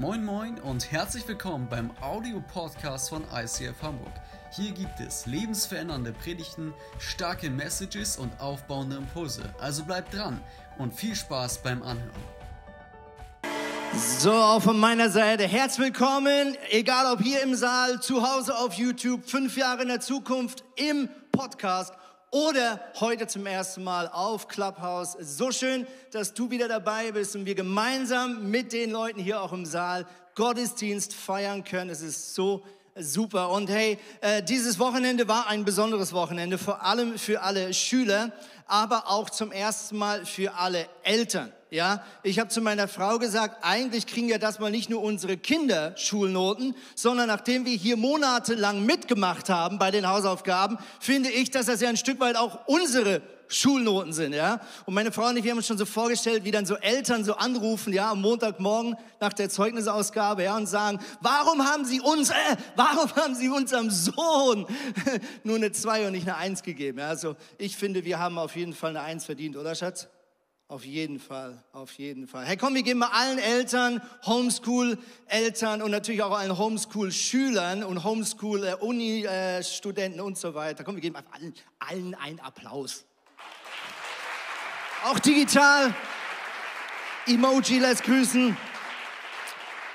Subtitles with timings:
[0.00, 4.14] Moin Moin und herzlich willkommen beim Audio-Podcast von ICF Hamburg.
[4.50, 9.42] Hier gibt es lebensverändernde Predigten, starke Messages und aufbauende Impulse.
[9.60, 10.40] Also bleibt dran
[10.78, 12.22] und viel Spaß beim Anhören.
[13.94, 18.72] So, auch von meiner Seite herzlich willkommen, egal ob hier im Saal, zu Hause auf
[18.72, 21.92] YouTube, fünf Jahre in der Zukunft im Podcast
[22.30, 25.16] oder heute zum ersten Mal auf Clubhouse.
[25.20, 29.52] So schön, dass du wieder dabei bist und wir gemeinsam mit den Leuten hier auch
[29.52, 30.06] im Saal
[30.36, 31.90] Gottesdienst feiern können.
[31.90, 32.62] Es ist so
[32.96, 33.50] super.
[33.50, 38.32] Und hey, äh, dieses Wochenende war ein besonderes Wochenende, vor allem für alle Schüler,
[38.66, 41.52] aber auch zum ersten Mal für alle Eltern.
[41.70, 45.36] Ja, ich habe zu meiner Frau gesagt, eigentlich kriegen ja das mal nicht nur unsere
[45.36, 51.66] Kinder Schulnoten, sondern nachdem wir hier monatelang mitgemacht haben bei den Hausaufgaben, finde ich, dass
[51.66, 54.60] das ja ein Stück weit auch unsere Schulnoten sind, ja.
[54.84, 57.24] Und meine Frau und ich, wir haben uns schon so vorgestellt, wie dann so Eltern
[57.24, 62.30] so anrufen, ja, am Montagmorgen nach der Zeugnisausgabe, ja, und sagen, warum haben Sie uns,
[62.30, 62.34] äh,
[62.74, 64.66] warum haben Sie unserem Sohn
[65.44, 66.98] nur eine zwei und nicht eine eins gegeben?
[66.98, 70.08] Ja, also ich finde, wir haben auf jeden Fall eine eins verdient, oder Schatz?
[70.70, 72.44] Auf jeden Fall, auf jeden Fall.
[72.44, 80.20] Hey, komm, wir geben mal allen Eltern, Homeschool-Eltern und natürlich auch allen Homeschool-Schülern und Homeschool-Uni-Studenten
[80.20, 80.84] und so weiter.
[80.84, 83.04] Komm, wir geben allen, allen einen Applaus.
[85.06, 85.92] Auch digital.
[87.26, 88.56] Emoji lässt grüßen.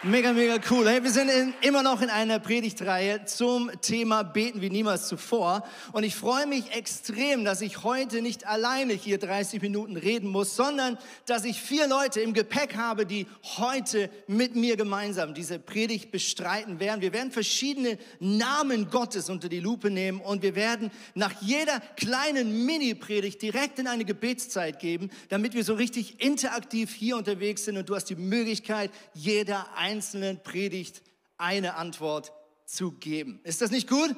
[0.08, 0.88] Mega, mega cool.
[0.88, 5.64] Hey, wir sind in, immer noch in einer Predigtreihe zum Thema Beten wie niemals zuvor.
[5.94, 10.56] Und ich freue mich extrem, dass ich heute nicht alleine hier 30 Minuten reden muss,
[10.56, 13.26] sondern dass ich vier Leute im Gepäck habe, die
[13.58, 17.02] heute mit mir gemeinsam diese Predigt bestreiten werden.
[17.02, 22.64] Wir werden verschiedene Namen Gottes unter die Lupe nehmen und wir werden nach jeder kleinen
[22.68, 27.90] Mini-Predigt direkt in eine Gebetszeit geben, damit wir so richtig interaktiv hier unterwegs sind und
[27.90, 31.02] du hast die Möglichkeit, jeder ein einzelnen Predigt
[31.38, 32.34] eine Antwort
[32.66, 33.40] zu geben.
[33.44, 34.14] Ist das nicht gut?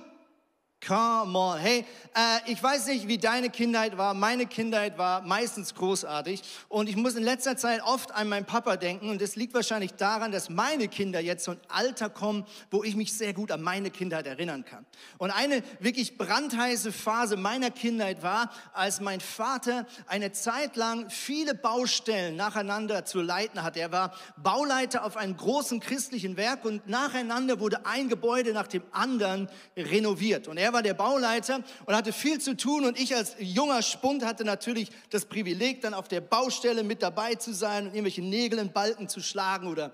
[0.85, 1.57] Come on.
[1.57, 4.13] Hey, äh, ich weiß nicht, wie deine Kindheit war.
[4.13, 6.41] Meine Kindheit war meistens großartig.
[6.69, 9.09] Und ich muss in letzter Zeit oft an meinen Papa denken.
[9.09, 12.95] Und das liegt wahrscheinlich daran, dass meine Kinder jetzt so ein Alter kommen, wo ich
[12.95, 14.85] mich sehr gut an meine Kindheit erinnern kann.
[15.17, 21.53] Und eine wirklich brandheiße Phase meiner Kindheit war, als mein Vater eine Zeit lang viele
[21.53, 23.79] Baustellen nacheinander zu leiten hatte.
[23.79, 28.83] Er war Bauleiter auf einem großen christlichen Werk und nacheinander wurde ein Gebäude nach dem
[28.91, 30.47] anderen renoviert.
[30.47, 33.81] Und er er war der Bauleiter und hatte viel zu tun und ich als junger
[33.81, 38.21] Spund hatte natürlich das Privileg, dann auf der Baustelle mit dabei zu sein und irgendwelche
[38.21, 39.91] Nägel in Balken zu schlagen oder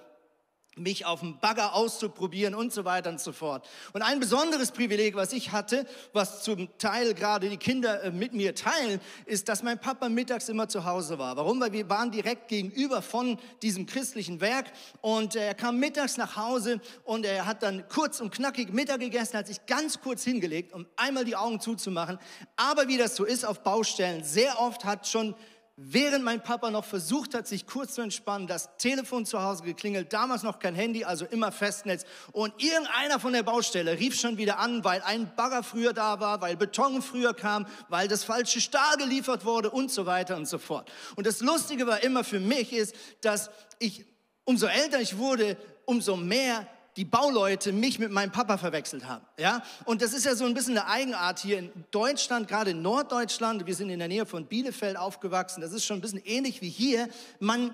[0.75, 3.67] mich auf dem Bagger auszuprobieren und so weiter und so fort.
[3.93, 8.33] Und ein besonderes Privileg, was ich hatte, was zum Teil gerade die Kinder äh, mit
[8.33, 11.37] mir teilen, ist, dass mein Papa mittags immer zu Hause war.
[11.37, 11.59] Warum?
[11.59, 16.81] Weil wir waren direkt gegenüber von diesem christlichen Werk und er kam mittags nach Hause
[17.03, 20.85] und er hat dann kurz und knackig Mittag gegessen, hat sich ganz kurz hingelegt, um
[20.95, 22.17] einmal die Augen zuzumachen.
[22.55, 25.35] Aber wie das so ist auf Baustellen, sehr oft hat schon
[25.75, 30.13] während mein Papa noch versucht hat, sich kurz zu entspannen, das Telefon zu Hause geklingelt,
[30.13, 32.05] damals noch kein Handy, also immer Festnetz.
[32.31, 36.41] Und irgendeiner von der Baustelle rief schon wieder an, weil ein Bagger früher da war,
[36.41, 40.59] weil Beton früher kam, weil das falsche Stahl geliefert wurde und so weiter und so
[40.59, 40.91] fort.
[41.15, 44.05] Und das Lustige war immer für mich ist, dass ich,
[44.43, 49.25] umso älter ich wurde, umso mehr die Bauleute mich mit meinem Papa verwechselt haben.
[49.37, 49.63] Ja?
[49.85, 53.65] Und das ist ja so ein bisschen eine Eigenart hier in Deutschland, gerade in Norddeutschland.
[53.65, 55.61] Wir sind in der Nähe von Bielefeld aufgewachsen.
[55.61, 57.07] Das ist schon ein bisschen ähnlich wie hier.
[57.39, 57.73] Man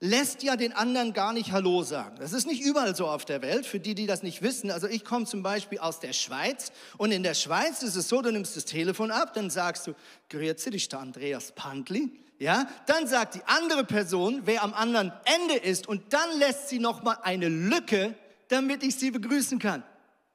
[0.00, 2.16] lässt ja den anderen gar nicht Hallo sagen.
[2.18, 4.70] Das ist nicht überall so auf der Welt, für die, die das nicht wissen.
[4.70, 8.22] Also ich komme zum Beispiel aus der Schweiz und in der Schweiz ist es so,
[8.22, 9.94] du nimmst das Telefon ab, dann sagst du,
[10.30, 12.10] grüezi dich, der Andreas Pantli.
[12.38, 16.78] Ja, dann sagt die andere Person, wer am anderen Ende ist und dann lässt sie
[16.78, 18.14] nochmal eine Lücke
[18.50, 19.82] damit ich sie begrüßen kann.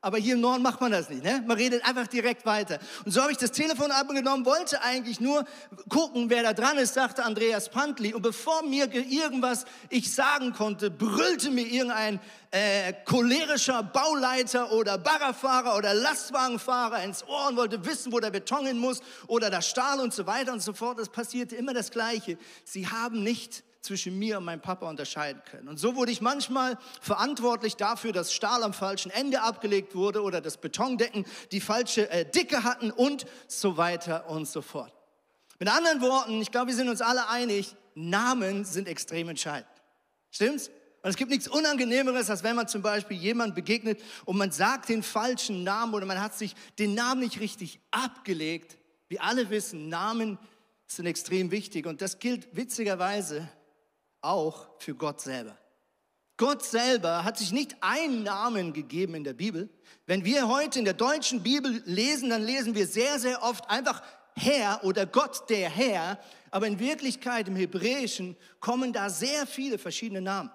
[0.06, 1.24] Aber hier im Norden macht man das nicht.
[1.24, 1.44] Ne?
[1.48, 2.78] Man redet einfach direkt weiter.
[3.06, 5.46] Und so habe ich das Telefon abgenommen, wollte eigentlich nur
[5.90, 8.14] gucken, wer da dran ist, sagte Andreas Pantli.
[8.14, 12.20] Und bevor mir irgendwas ich sagen konnte, brüllte mir irgendein
[12.52, 18.68] äh, cholerischer Bauleiter oder Baggerfahrer oder Lastwagenfahrer ins Ohr und wollte wissen, wo der Beton
[18.68, 21.00] hin muss oder der Stahl und so weiter und so fort.
[21.00, 22.38] Es passierte immer das Gleiche.
[22.64, 25.68] Sie haben nicht zwischen mir und meinem Papa unterscheiden können.
[25.68, 30.42] Und so wurde ich manchmal verantwortlich dafür, dass Stahl am falschen Ende abgelegt wurde oder
[30.42, 34.94] dass Betondecken die falsche äh, Dicke hatten und so weiter und so fort.
[35.60, 39.70] Mit anderen Worten, ich glaube, wir sind uns alle einig, Namen sind extrem entscheidend.
[40.30, 40.70] Stimmt's?
[41.02, 44.90] Und es gibt nichts Unangenehmeres, als wenn man zum Beispiel jemand begegnet und man sagt
[44.90, 48.78] den falschen Namen oder man hat sich den Namen nicht richtig abgelegt.
[49.08, 50.40] Wir alle wissen, Namen
[50.88, 53.48] sind extrem wichtig und das gilt witzigerweise
[54.26, 55.58] auch für Gott selber.
[56.38, 59.70] Gott selber hat sich nicht einen Namen gegeben in der Bibel.
[60.06, 64.02] Wenn wir heute in der deutschen Bibel lesen, dann lesen wir sehr, sehr oft einfach
[64.36, 66.20] Herr oder Gott der Herr.
[66.52, 70.52] Aber in Wirklichkeit im Hebräischen kommen da sehr viele verschiedene Namen.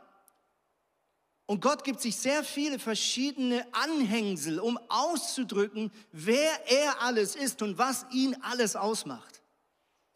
[1.47, 7.77] Und Gott gibt sich sehr viele verschiedene Anhängsel, um auszudrücken, wer er alles ist und
[7.77, 9.40] was ihn alles ausmacht.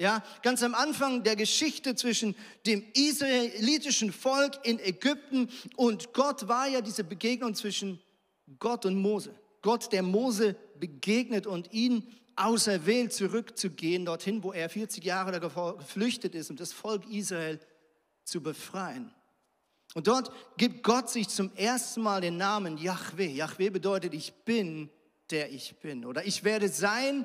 [0.01, 2.35] Ja, ganz am Anfang der Geschichte zwischen
[2.67, 8.01] dem israelitischen Volk in Ägypten und Gott war ja diese Begegnung zwischen
[8.59, 9.35] Gott und Mose.
[9.63, 16.51] Gott, der Mose begegnet und ihn auserwählt, zurückzugehen dorthin, wo er 40 Jahre geflüchtet ist,
[16.51, 17.61] um das Volk Israel
[18.25, 19.15] zu befreien.
[19.95, 23.33] Und dort gibt Gott sich zum ersten Mal den Namen Yahweh.
[23.33, 24.91] Yahweh bedeutet, ich bin,
[25.31, 26.05] der ich bin.
[26.05, 27.25] Oder ich werde sein,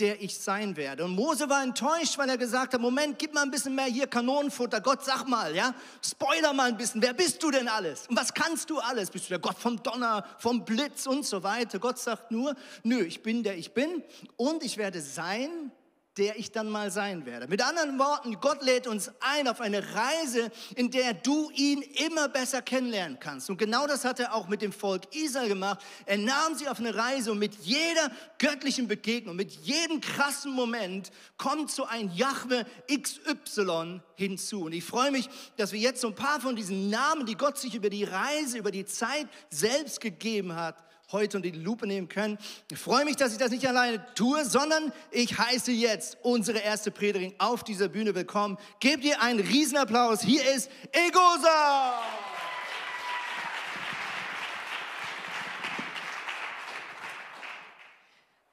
[0.00, 1.04] der ich sein werde.
[1.04, 4.06] Und Mose war enttäuscht, weil er gesagt hat, Moment, gib mal ein bisschen mehr hier
[4.06, 4.80] Kanonenfutter.
[4.80, 7.02] Gott, sag mal, ja, spoiler mal ein bisschen.
[7.02, 8.06] Wer bist du denn alles?
[8.08, 9.10] Und was kannst du alles?
[9.10, 11.78] Bist du der Gott vom Donner, vom Blitz und so weiter?
[11.78, 14.02] Gott sagt nur, nö, ich bin, der ich bin.
[14.36, 15.70] Und ich werde sein,
[16.16, 17.46] der ich dann mal sein werde.
[17.46, 22.28] Mit anderen Worten, Gott lädt uns ein auf eine Reise, in der du ihn immer
[22.28, 23.48] besser kennenlernen kannst.
[23.48, 25.80] Und genau das hat er auch mit dem Volk Israel gemacht.
[26.06, 31.12] Er nahm sie auf eine Reise und mit jeder göttlichen Begegnung, mit jedem krassen Moment
[31.36, 34.64] kommt so ein Jahwe XY hinzu.
[34.64, 37.56] Und ich freue mich, dass wir jetzt so ein paar von diesen Namen, die Gott
[37.56, 40.76] sich über die Reise, über die Zeit selbst gegeben hat,
[41.12, 42.38] heute unter die Lupe nehmen können.
[42.70, 46.90] Ich freue mich, dass ich das nicht alleine tue, sondern ich heiße jetzt unsere erste
[46.90, 48.58] Predigerin auf dieser Bühne willkommen.
[48.78, 50.22] Gebt ihr einen Riesenapplaus.
[50.22, 52.00] Hier ist Egosa!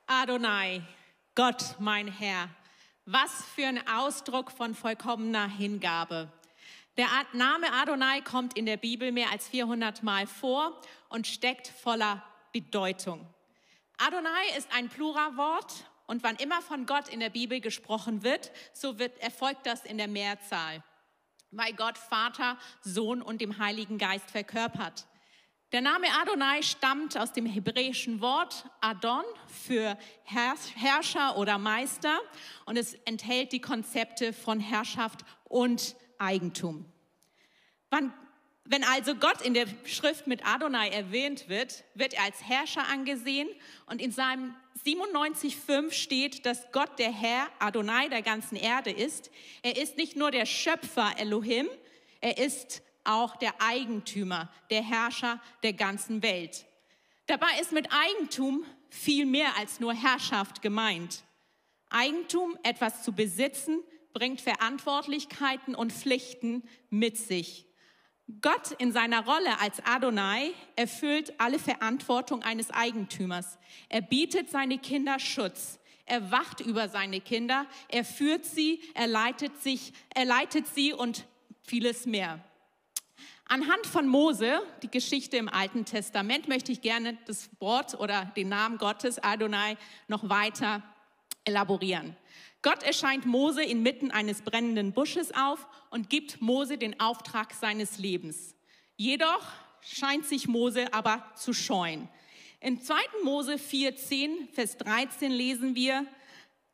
[0.10, 0.82] Adonai,
[1.36, 2.50] Gott, mein Herr,
[3.06, 6.32] was für ein Ausdruck von vollkommener Hingabe.
[6.98, 12.24] Der Name Adonai kommt in der Bibel mehr als 400 Mal vor und steckt voller
[12.62, 13.28] Bedeutung.
[13.98, 18.98] Adonai ist ein Pluralwort und wann immer von Gott in der Bibel gesprochen wird, so
[18.98, 20.84] wird, erfolgt das in der Mehrzahl,
[21.52, 25.06] weil Gott Vater, Sohn und dem Heiligen Geist verkörpert.
[25.74, 32.20] Der Name Adonai stammt aus dem hebräischen Wort Adon für Herrscher oder Meister
[32.66, 36.86] und es enthält die Konzepte von Herrschaft und Eigentum.
[37.90, 38.14] Wann
[38.70, 43.48] wenn also Gott in der Schrift mit Adonai erwähnt wird, wird er als Herrscher angesehen
[43.86, 44.54] und in seinem
[44.86, 49.32] 97,5 steht, dass Gott der Herr, Adonai der ganzen Erde ist.
[49.62, 51.68] Er ist nicht nur der Schöpfer Elohim,
[52.20, 56.66] er ist auch der Eigentümer, der Herrscher der ganzen Welt.
[57.28, 61.24] Dabei ist mit Eigentum viel mehr als nur Herrschaft gemeint.
[61.90, 63.82] Eigentum, etwas zu besitzen,
[64.14, 67.67] bringt Verantwortlichkeiten und Pflichten mit sich.
[68.42, 73.58] Gott in seiner Rolle als Adonai erfüllt alle Verantwortung eines Eigentümers.
[73.88, 75.80] Er bietet seine Kinder Schutz.
[76.06, 77.66] Er wacht über seine Kinder.
[77.88, 81.26] Er führt sie, er leitet sich, er leitet sie und
[81.62, 82.44] vieles mehr.
[83.46, 88.50] Anhand von Mose, die Geschichte im Alten Testament, möchte ich gerne das Wort oder den
[88.50, 89.78] Namen Gottes Adonai
[90.10, 90.84] noch weiter
[91.46, 92.18] elaborieren.
[92.68, 98.58] Gott erscheint Mose inmitten eines brennenden Busches auf und gibt Mose den Auftrag seines Lebens.
[98.98, 102.10] Jedoch scheint sich Mose aber zu scheuen.
[102.60, 102.96] In 2.
[103.24, 103.94] Mose 4,
[104.52, 106.06] Vers 13 lesen wir,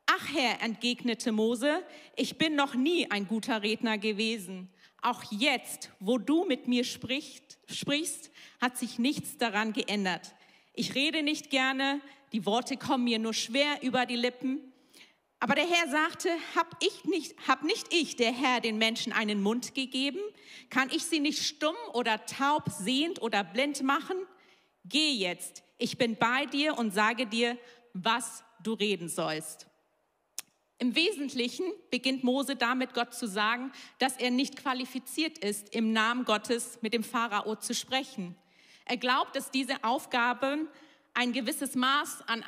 [0.07, 1.83] Ach Herr, entgegnete Mose,
[2.15, 4.69] ich bin noch nie ein guter Redner gewesen.
[5.03, 10.33] Auch jetzt, wo du mit mir sprichst, sprichst, hat sich nichts daran geändert.
[10.73, 14.72] Ich rede nicht gerne, die Worte kommen mir nur schwer über die Lippen.
[15.43, 19.43] Aber der Herr sagte, hab, ich nicht, hab nicht ich, der Herr, den Menschen einen
[19.43, 20.21] Mund gegeben?
[20.69, 24.15] Kann ich sie nicht stumm oder taub, sehend oder blind machen?
[24.85, 27.57] Geh jetzt, ich bin bei dir und sage dir,
[27.91, 29.67] was du reden sollst.
[30.77, 36.23] Im Wesentlichen beginnt Mose damit, Gott zu sagen, dass er nicht qualifiziert ist, im Namen
[36.23, 38.37] Gottes mit dem Pharao zu sprechen.
[38.85, 40.69] Er glaubt, dass diese Aufgabe
[41.13, 42.45] ein gewisses Maß an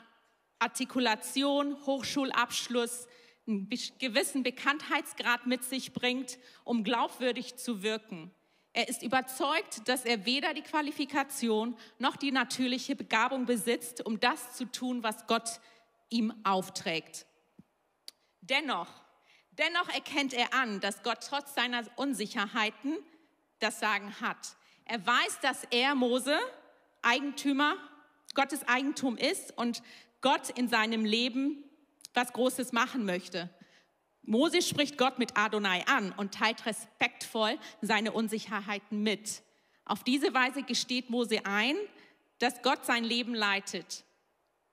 [0.60, 3.08] Artikulation, Hochschulabschluss,
[3.48, 3.70] einen
[4.00, 8.32] gewissen Bekanntheitsgrad mit sich bringt, um glaubwürdig zu wirken.
[8.74, 14.56] Er ist überzeugt, dass er weder die Qualifikation noch die natürliche Begabung besitzt, um das
[14.56, 15.62] zu tun, was Gott
[16.10, 17.26] ihm aufträgt.
[18.42, 18.90] Dennoch,
[19.52, 22.98] dennoch erkennt er an, dass Gott trotz seiner Unsicherheiten
[23.60, 24.58] das Sagen hat.
[24.84, 26.38] Er weiß, dass er Mose
[27.02, 27.78] Eigentümer,
[28.36, 29.82] Gottes Eigentum ist und
[30.22, 31.64] Gott in seinem Leben
[32.14, 33.50] was Großes machen möchte.
[34.24, 39.44] Mose spricht Gott mit Adonai an und teilt respektvoll seine Unsicherheiten mit.
[39.86, 41.76] Auf diese Weise gesteht Mose ein,
[42.40, 44.04] dass Gott sein Leben leitet.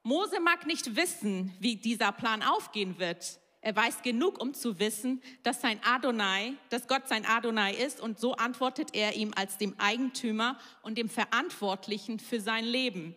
[0.02, 3.38] Mose mag nicht wissen, wie dieser Plan aufgehen wird.
[3.61, 8.19] Er weiß genug, um zu wissen, dass sein Adonai, dass Gott sein Adonai ist und
[8.19, 13.14] so antwortet er ihm als dem Eigentümer und dem Verantwortlichen für sein Leben.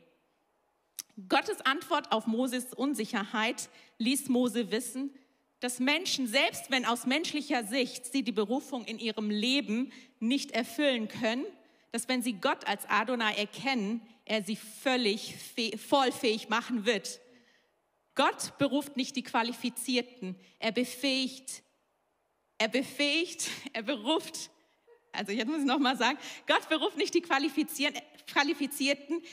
[1.30, 3.70] Gottes Antwort auf Moses Unsicherheit
[4.00, 5.14] ließ Mose wissen,
[5.62, 11.08] dass Menschen, selbst wenn aus menschlicher Sicht sie die Berufung in ihrem Leben nicht erfüllen
[11.08, 11.46] können,
[11.92, 15.36] dass wenn sie Gott als Adonai erkennen, er sie völlig
[15.78, 17.22] vollfähig machen wird.
[18.16, 21.64] Gott beruft nicht die Qualifizierten, er befähigt,
[22.58, 24.50] er befähigt, er beruft,
[25.18, 26.18] also jetzt muss ich nochmal sagen,
[26.48, 28.02] Gott beruft nicht die Qualifizierten,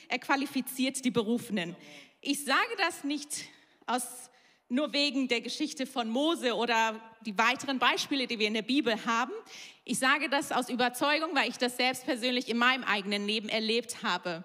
[0.09, 1.77] er qualifiziert die Berufenen.
[2.21, 3.45] Ich sage das nicht
[3.87, 4.31] aus
[4.69, 9.05] nur wegen der Geschichte von Mose oder die weiteren Beispiele, die wir in der Bibel
[9.05, 9.33] haben.
[9.85, 14.03] Ich sage das aus Überzeugung, weil ich das selbst persönlich in meinem eigenen Leben erlebt
[14.03, 14.45] habe.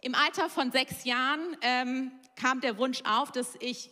[0.00, 3.90] Im Alter von sechs Jahren ähm, kam der Wunsch auf, dass ich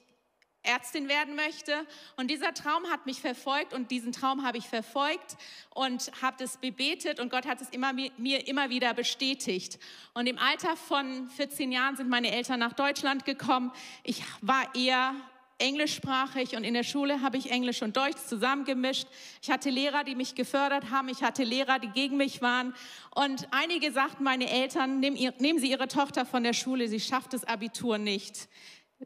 [0.63, 1.87] Ärztin werden möchte.
[2.17, 5.37] Und dieser Traum hat mich verfolgt und diesen Traum habe ich verfolgt
[5.75, 9.79] und habe das bebetet und Gott hat es immer, mir immer wieder bestätigt.
[10.15, 13.73] Und im Alter von 14 Jahren sind meine Eltern nach Deutschland gekommen.
[14.05, 15.15] Ich war eher
[15.61, 19.07] englischsprachig und in der Schule habe ich Englisch und Deutsch zusammengemischt.
[19.43, 21.09] Ich hatte Lehrer, die mich gefördert haben.
[21.09, 22.75] Ich hatte Lehrer, die gegen mich waren.
[23.15, 27.45] Und einige sagten meine Eltern, nehmen Sie Ihre Tochter von der Schule, sie schafft das
[27.45, 28.49] Abitur nicht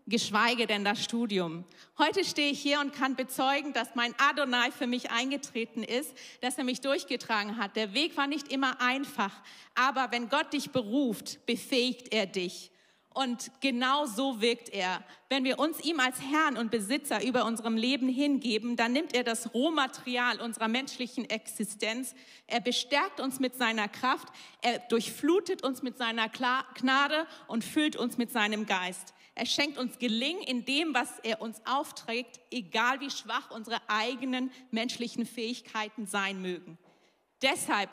[0.06, 1.64] geschweige denn das Studium.
[1.98, 6.58] Heute stehe ich hier und kann bezeugen, dass mein Adonai für mich eingetreten ist, dass
[6.58, 7.76] er mich durchgetragen hat.
[7.76, 9.32] Der Weg war nicht immer einfach,
[9.74, 12.70] aber wenn Gott dich beruft, befähigt er dich.
[13.14, 15.04] Und genau so wirkt er.
[15.28, 19.22] Wenn wir uns ihm als Herrn und Besitzer über unserem Leben hingeben, dann nimmt er
[19.22, 22.16] das Rohmaterial unserer menschlichen Existenz.
[22.48, 24.26] Er bestärkt uns mit seiner Kraft.
[24.62, 29.14] Er durchflutet uns mit seiner Gnade und füllt uns mit seinem Geist.
[29.34, 34.52] Er schenkt uns Gelingen in dem, was er uns aufträgt, egal wie schwach unsere eigenen
[34.70, 36.78] menschlichen Fähigkeiten sein mögen.
[37.42, 37.90] Deshalb,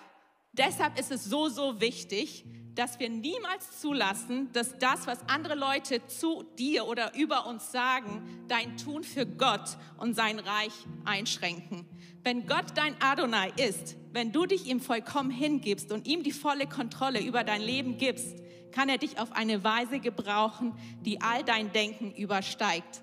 [0.52, 2.46] deshalb ist es so, so wichtig,
[2.76, 8.46] dass wir niemals zulassen, dass das, was andere Leute zu dir oder über uns sagen,
[8.48, 11.86] dein Tun für Gott und sein Reich einschränken.
[12.24, 16.68] Wenn Gott dein Adonai ist, wenn du dich ihm vollkommen hingibst und ihm die volle
[16.68, 18.38] Kontrolle über dein Leben gibst,
[18.72, 23.02] kann er dich auf eine Weise gebrauchen, die all dein Denken übersteigt.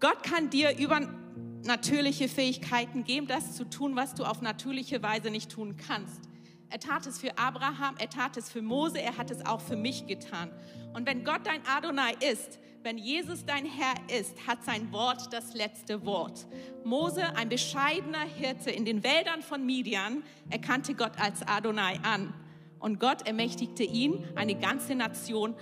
[0.00, 5.50] Gott kann dir übernatürliche Fähigkeiten geben, das zu tun, was du auf natürliche Weise nicht
[5.50, 6.22] tun kannst.
[6.70, 9.76] Er tat es für Abraham, er tat es für Mose, er hat es auch für
[9.76, 10.50] mich getan.
[10.94, 15.54] Und wenn Gott dein Adonai ist, wenn Jesus dein Herr ist, hat sein Wort das
[15.54, 16.46] letzte Wort.
[16.84, 22.32] Mose, ein bescheidener Hirte in den Wäldern von Midian, erkannte Gott als Adonai an.
[22.78, 25.54] Und Gott ermächtigte ihn, eine ganze Nation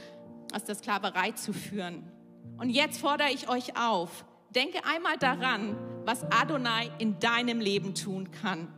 [0.52, 2.10] aus der Sklaverei zu führen.
[2.58, 8.30] Und jetzt fordere ich euch auf, denke einmal daran, was Adonai in deinem Leben tun
[8.30, 8.68] kann.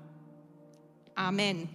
[1.15, 1.69] Amen.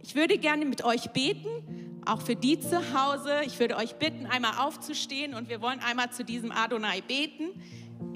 [0.00, 3.40] Ich würde gerne mit euch beten, auch für die zu Hause.
[3.44, 7.60] Ich würde euch bitten, einmal aufzustehen und wir wollen einmal zu diesem Adonai beten.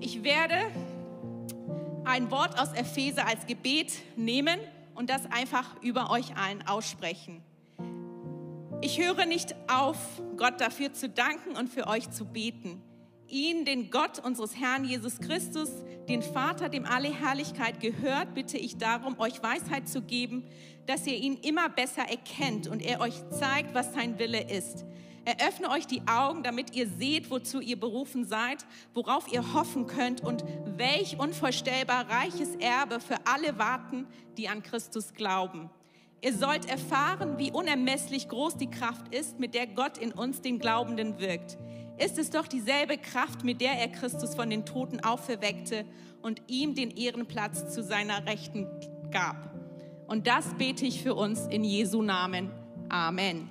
[0.01, 0.57] Ich werde
[2.05, 4.59] ein Wort aus Epheser als Gebet nehmen
[4.95, 7.43] und das einfach über euch allen aussprechen.
[8.81, 9.99] Ich höre nicht auf,
[10.37, 12.83] Gott dafür zu danken und für euch zu beten
[13.31, 15.71] ihn, den Gott unseres Herrn Jesus Christus,
[16.11, 20.45] den Vater, dem alle Herrlichkeit gehört, bitte ich darum, euch Weisheit zu geben,
[20.87, 24.85] dass ihr ihn immer besser erkennt und er euch zeigt, was sein Wille ist.
[25.25, 30.21] Eröffne euch die Augen, damit ihr seht, wozu ihr berufen seid, worauf ihr hoffen könnt
[30.23, 30.45] und
[30.77, 35.71] welch unvorstellbar reiches Erbe für alle warten, die an Christus glauben.
[36.23, 40.59] Ihr sollt erfahren, wie unermesslich groß die Kraft ist, mit der Gott in uns, den
[40.59, 41.57] Glaubenden, wirkt
[42.01, 45.85] ist es doch dieselbe Kraft, mit der er Christus von den Toten auferweckte
[46.23, 48.67] und ihm den Ehrenplatz zu seiner Rechten
[49.11, 49.51] gab.
[50.07, 52.51] Und das bete ich für uns in Jesu Namen.
[52.89, 53.51] Amen.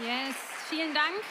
[0.00, 0.36] Yes,
[0.68, 1.22] vielen Dank.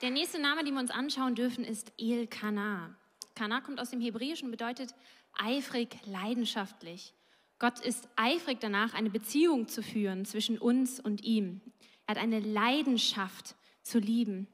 [0.00, 2.96] Der nächste Name, den wir uns anschauen dürfen, ist El Kana.
[3.34, 4.94] Kana kommt aus dem Hebräischen und bedeutet
[5.38, 7.14] eifrig, leidenschaftlich.
[7.62, 11.60] Gott ist eifrig danach, eine Beziehung zu führen zwischen uns und ihm.
[12.08, 14.48] Er hat eine Leidenschaft zu lieben.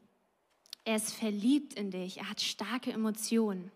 [0.85, 2.19] Er ist verliebt in dich.
[2.19, 3.73] Er hat starke Emotionen.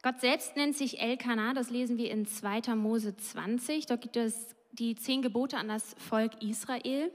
[0.00, 2.76] Gott selbst nennt sich Elkanah, das lesen wir in 2.
[2.76, 3.86] Mose 20.
[3.86, 7.10] Dort gibt es die zehn Gebote an das Volk Israel.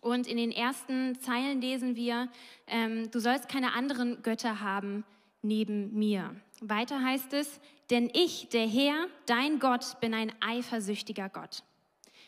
[0.00, 2.30] Und in den ersten Zeilen lesen wir,
[2.68, 5.04] ähm, du sollst keine anderen Götter haben
[5.42, 6.34] neben mir.
[6.60, 7.60] Weiter heißt es,
[7.90, 11.62] denn ich, der Herr, dein Gott, bin ein eifersüchtiger Gott.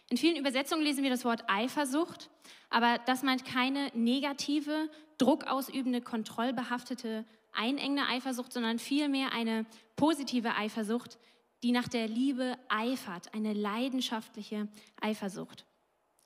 [0.08, 2.30] In vielen Übersetzungen lesen wir das Wort Eifersucht,
[2.68, 11.18] aber das meint keine negative, druckausübende, kontrollbehaftete, einengende Eifersucht, sondern vielmehr eine positive Eifersucht,
[11.62, 14.68] die nach der Liebe eifert, eine leidenschaftliche
[15.00, 15.66] Eifersucht.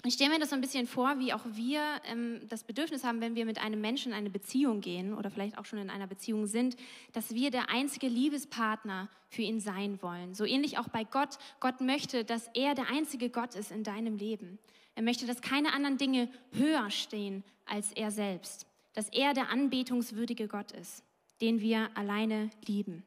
[0.06, 3.22] Ich stelle mir das so ein bisschen vor, wie auch wir ähm, das Bedürfnis haben,
[3.22, 6.06] wenn wir mit einem Menschen in eine Beziehung gehen oder vielleicht auch schon in einer
[6.06, 6.76] Beziehung sind,
[7.12, 10.34] dass wir der einzige Liebespartner für ihn sein wollen.
[10.34, 11.38] So ähnlich auch bei Gott.
[11.58, 14.58] Gott möchte, dass er der einzige Gott ist in deinem Leben.
[14.94, 18.66] Er möchte, dass keine anderen Dinge höher stehen als er selbst.
[18.92, 21.02] Dass er der anbetungswürdige Gott ist,
[21.40, 23.04] den wir alleine lieben.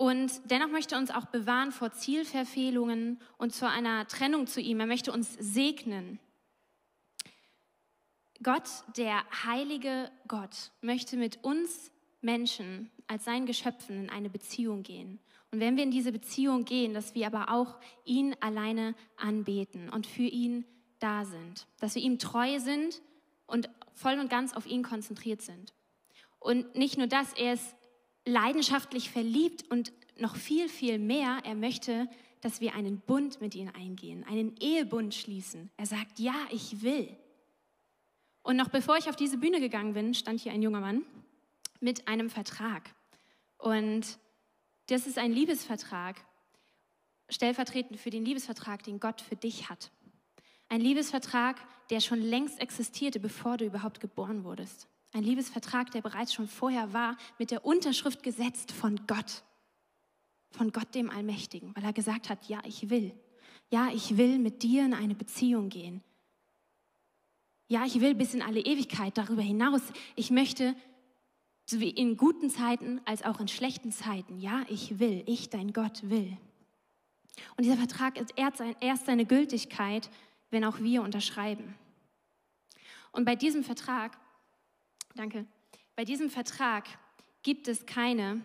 [0.00, 4.80] Und dennoch möchte er uns auch bewahren vor Zielverfehlungen und zu einer Trennung zu ihm.
[4.80, 6.18] Er möchte uns segnen.
[8.42, 8.64] Gott,
[8.96, 11.92] der heilige Gott, möchte mit uns
[12.22, 15.20] Menschen als seinen Geschöpfen in eine Beziehung gehen.
[15.50, 20.06] Und wenn wir in diese Beziehung gehen, dass wir aber auch ihn alleine anbeten und
[20.06, 20.64] für ihn
[20.98, 23.02] da sind, dass wir ihm treu sind
[23.46, 25.74] und voll und ganz auf ihn konzentriert sind.
[26.38, 27.76] Und nicht nur das, er ist
[28.24, 32.08] leidenschaftlich verliebt und noch viel, viel mehr, er möchte,
[32.40, 35.70] dass wir einen Bund mit ihm eingehen, einen Ehebund schließen.
[35.76, 37.16] Er sagt, ja, ich will.
[38.42, 41.02] Und noch bevor ich auf diese Bühne gegangen bin, stand hier ein junger Mann
[41.80, 42.94] mit einem Vertrag.
[43.58, 44.18] Und
[44.86, 46.16] das ist ein Liebesvertrag,
[47.28, 49.90] stellvertretend für den Liebesvertrag, den Gott für dich hat.
[50.68, 51.60] Ein Liebesvertrag,
[51.90, 54.88] der schon längst existierte, bevor du überhaupt geboren wurdest.
[55.12, 59.42] Ein Liebesvertrag, der bereits schon vorher war, mit der Unterschrift gesetzt von Gott.
[60.52, 63.12] Von Gott dem Allmächtigen, weil er gesagt hat, ja, ich will.
[63.70, 66.02] Ja, ich will mit dir in eine Beziehung gehen.
[67.68, 69.80] Ja, ich will bis in alle Ewigkeit darüber hinaus.
[70.16, 70.74] Ich möchte
[71.66, 74.40] sowie in guten Zeiten als auch in schlechten Zeiten.
[74.40, 75.22] Ja, ich will.
[75.26, 76.36] Ich, dein Gott, will.
[77.56, 80.10] Und dieser Vertrag ist erst seine Gültigkeit,
[80.50, 81.76] wenn auch wir unterschreiben.
[83.12, 84.18] Und bei diesem Vertrag
[85.14, 85.46] Danke.
[85.96, 86.84] Bei diesem Vertrag
[87.42, 88.40] gibt es keine,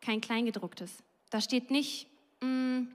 [0.00, 1.02] kein Kleingedrucktes.
[1.30, 2.08] Da steht nicht,
[2.40, 2.94] mh, mm,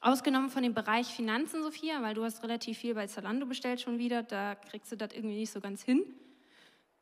[0.00, 3.98] ausgenommen von dem Bereich Finanzen, Sophia, weil du hast relativ viel bei Zalando bestellt schon
[3.98, 6.02] wieder, da kriegst du das irgendwie nicht so ganz hin.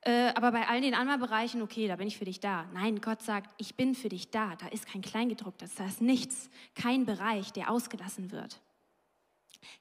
[0.01, 2.65] Äh, aber bei all den anderen Bereichen, okay, da bin ich für dich da.
[2.73, 4.57] Nein, Gott sagt, ich bin für dich da.
[4.57, 8.61] Da ist kein Kleingedrucktes, da ist nichts, kein Bereich, der ausgelassen wird.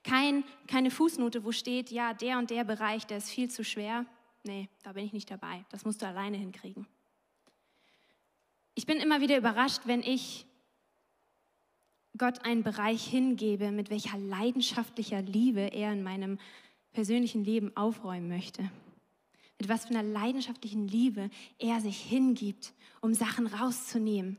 [0.04, 4.06] Kein, keine Fußnote, wo steht, ja, der und der Bereich, der ist viel zu schwer
[4.46, 5.66] nee, da bin ich nicht dabei.
[5.70, 6.88] Das musst du alleine hinkriegen.
[8.76, 10.46] Ich bin immer wieder überrascht, wenn ich
[12.18, 16.40] Gott einen Bereich hingebe, mit welcher leidenschaftlicher Liebe er in meinem
[16.94, 18.70] persönlichen Leben aufräumen möchte.
[19.60, 24.38] Mit was für einer leidenschaftlichen Liebe er sich hingibt, um Sachen rauszunehmen,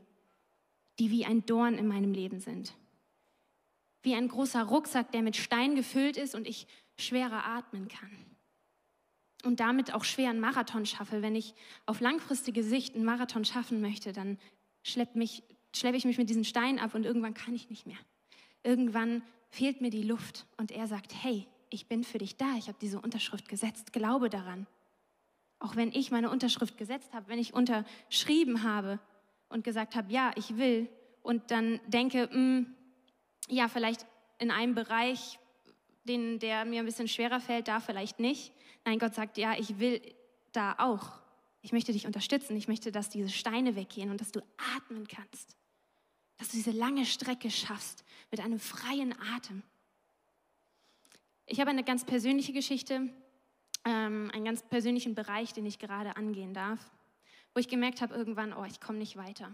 [0.99, 2.73] die wie ein Dorn in meinem Leben sind.
[4.01, 8.36] Wie ein großer Rucksack, der mit Stein gefüllt ist und ich schwerer atmen kann
[9.43, 11.21] und damit auch schwer einen Marathon schaffe.
[11.21, 11.53] Wenn ich
[11.85, 14.37] auf langfristige Sicht einen Marathon schaffen möchte, dann
[14.83, 15.23] schleppe
[15.75, 17.97] schlepp ich mich mit diesen Steinen ab und irgendwann kann ich nicht mehr.
[18.63, 22.67] Irgendwann fehlt mir die Luft und er sagt, hey, ich bin für dich da, ich
[22.67, 24.67] habe diese Unterschrift gesetzt, glaube daran.
[25.59, 28.99] Auch wenn ich meine Unterschrift gesetzt habe, wenn ich unterschrieben habe
[29.49, 30.89] und gesagt habe, ja, ich will
[31.21, 32.75] und dann denke, mh, hm,
[33.49, 34.05] ja, vielleicht
[34.39, 35.39] in einem Bereich,
[36.07, 38.51] den, der mir ein bisschen schwerer fällt, da vielleicht nicht,
[38.87, 40.01] Nein, Gott sagt, ja, ich will
[40.53, 41.19] da auch.
[41.61, 42.55] Ich möchte dich unterstützen.
[42.55, 44.39] Ich möchte, dass diese Steine weggehen und dass du
[44.75, 45.57] atmen kannst.
[46.37, 49.61] Dass du diese lange Strecke schaffst mit einem freien Atem.
[51.47, 53.09] Ich habe eine ganz persönliche Geschichte,
[53.83, 56.79] ähm, einen ganz persönlichen Bereich, den ich gerade angehen darf,
[57.53, 59.53] wo ich gemerkt habe irgendwann, oh, ich komme nicht weiter.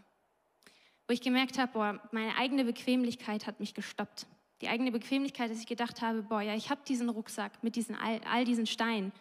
[1.07, 4.27] Wo ich gemerkt habe, boah, meine eigene Bequemlichkeit hat mich gestoppt.
[4.63, 7.97] Die eigene Bequemlichkeit, dass ich gedacht habe, boah, ja, ich habe diesen Rucksack mit diesen,
[7.97, 9.11] all, all diesen Steinen,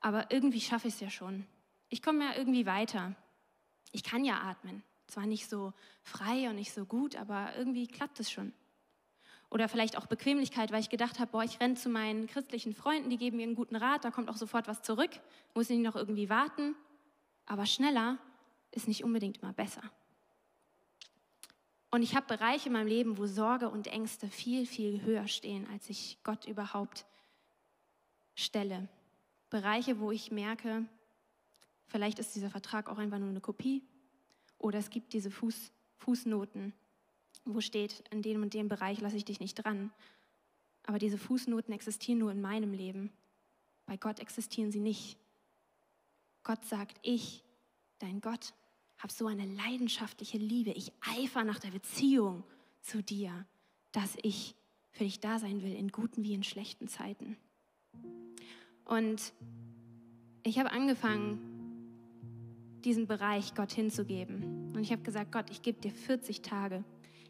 [0.00, 1.44] aber irgendwie schaffe ich es ja schon.
[1.90, 3.14] Ich komme ja irgendwie weiter.
[3.90, 4.82] Ich kann ja atmen.
[5.08, 8.54] Zwar nicht so frei und nicht so gut, aber irgendwie klappt es schon.
[9.50, 13.10] Oder vielleicht auch Bequemlichkeit, weil ich gedacht habe, boah, ich renne zu meinen christlichen Freunden,
[13.10, 15.10] die geben mir einen guten Rat, da kommt auch sofort was zurück,
[15.52, 16.74] muss ich noch irgendwie warten.
[17.44, 18.16] Aber schneller
[18.70, 19.82] ist nicht unbedingt immer besser.
[21.94, 25.68] Und ich habe Bereiche in meinem Leben, wo Sorge und Ängste viel, viel höher stehen,
[25.70, 27.04] als ich Gott überhaupt
[28.34, 28.88] stelle.
[29.50, 30.86] Bereiche, wo ich merke,
[31.88, 33.82] vielleicht ist dieser Vertrag auch einfach nur eine Kopie
[34.56, 36.72] oder es gibt diese Fuß, Fußnoten,
[37.44, 39.92] wo steht, in dem und dem Bereich lasse ich dich nicht dran.
[40.86, 43.12] Aber diese Fußnoten existieren nur in meinem Leben.
[43.84, 45.18] Bei Gott existieren sie nicht.
[46.42, 47.44] Gott sagt, ich,
[47.98, 48.54] dein Gott,
[49.02, 50.70] habe so eine leidenschaftliche Liebe.
[50.70, 52.44] Ich eifer nach der Beziehung
[52.82, 53.46] zu dir,
[53.90, 54.54] dass ich
[54.92, 57.36] für dich da sein will, in guten wie in schlechten Zeiten.
[58.84, 59.32] Und
[60.44, 61.40] ich habe angefangen,
[62.84, 64.72] diesen Bereich Gott hinzugeben.
[64.72, 66.84] Und ich habe gesagt, Gott, ich gebe dir 40 Tage.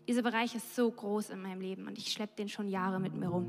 [0.09, 3.15] Dieser Bereich ist so groß in meinem Leben und ich schleppe den schon Jahre mit
[3.15, 3.47] mir rum.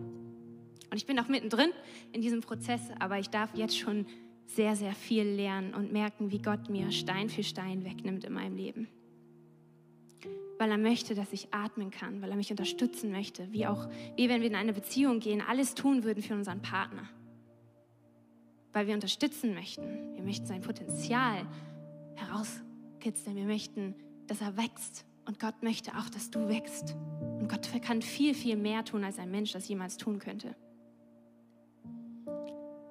[0.91, 1.71] Und ich bin auch mittendrin
[2.11, 4.05] in diesem Prozess, aber ich darf jetzt schon
[4.45, 8.55] sehr, sehr viel lernen und merken, wie Gott mir Stein für Stein wegnimmt in meinem
[8.55, 8.87] Leben.
[10.59, 14.29] Weil er möchte, dass ich atmen kann, weil er mich unterstützen möchte, wie auch wie
[14.29, 17.09] wenn wir in eine Beziehung gehen, alles tun würden für unseren Partner.
[18.71, 20.15] Weil wir unterstützen möchten.
[20.15, 21.45] Wir möchten sein Potenzial
[22.15, 23.35] herauskitzeln.
[23.35, 23.95] Wir möchten,
[24.27, 25.05] dass er wächst.
[25.25, 26.95] Und Gott möchte auch, dass du wächst.
[27.39, 30.55] Und Gott kann viel, viel mehr tun, als ein Mensch das jemals tun könnte.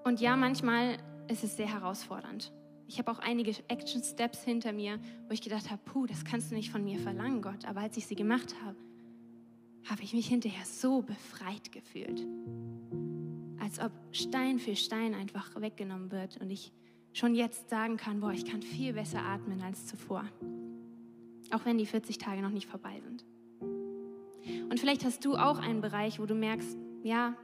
[0.04, 0.98] Und ja, manchmal
[1.32, 2.52] ist es sehr herausfordernd.
[2.86, 6.50] Ich habe auch einige Action Steps hinter mir, wo ich gedacht habe, puh, das kannst
[6.50, 7.64] du nicht von mir verlangen, Gott.
[7.64, 8.76] Aber als ich sie gemacht habe,
[9.88, 12.26] habe ich mich hinterher so befreit gefühlt.
[13.58, 16.72] Als ob Stein für Stein einfach weggenommen wird und ich
[17.14, 20.24] schon jetzt sagen kann, boah, ich kann viel besser atmen als zuvor.
[21.50, 23.24] Auch wenn die 40 Tage noch nicht vorbei sind.
[24.70, 27.36] Und vielleicht hast du auch einen Bereich, wo du merkst, ja,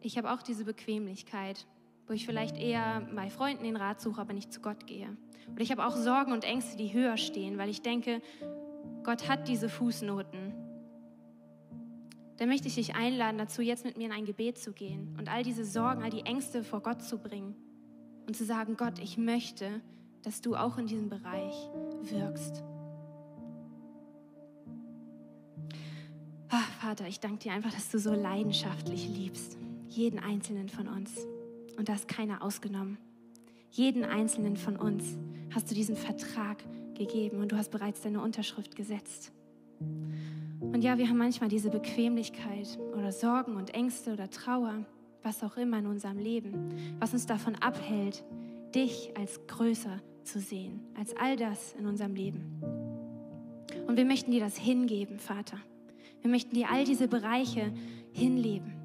[0.00, 1.66] ich habe auch diese Bequemlichkeit,
[2.10, 5.16] wo ich vielleicht eher bei Freunden den Rat suche, aber nicht zu Gott gehe.
[5.52, 8.20] Oder ich habe auch Sorgen und Ängste, die höher stehen, weil ich denke,
[9.04, 10.52] Gott hat diese Fußnoten.
[12.36, 15.32] Dann möchte ich dich einladen dazu, jetzt mit mir in ein Gebet zu gehen und
[15.32, 17.54] all diese Sorgen, all die Ängste vor Gott zu bringen
[18.26, 19.80] und zu sagen, Gott, ich möchte,
[20.24, 21.54] dass du auch in diesem Bereich
[22.02, 22.64] wirkst.
[26.48, 31.26] Ach, Vater, ich danke dir einfach, dass du so leidenschaftlich liebst jeden einzelnen von uns.
[31.76, 32.98] Und da ist keiner ausgenommen.
[33.70, 35.16] Jeden einzelnen von uns
[35.54, 36.58] hast du diesen Vertrag
[36.94, 39.32] gegeben und du hast bereits deine Unterschrift gesetzt.
[40.60, 44.84] Und ja, wir haben manchmal diese Bequemlichkeit oder Sorgen und Ängste oder Trauer,
[45.22, 48.24] was auch immer in unserem Leben, was uns davon abhält,
[48.74, 52.60] dich als größer zu sehen, als all das in unserem Leben.
[53.86, 55.58] Und wir möchten dir das hingeben, Vater.
[56.22, 57.72] Wir möchten dir all diese Bereiche
[58.12, 58.79] hinleben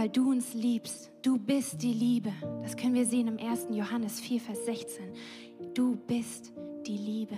[0.00, 1.10] weil du uns liebst.
[1.20, 2.32] Du bist die Liebe.
[2.62, 3.66] Das können wir sehen im 1.
[3.70, 5.04] Johannes 4, Vers 16.
[5.74, 6.54] Du bist
[6.86, 7.36] die Liebe.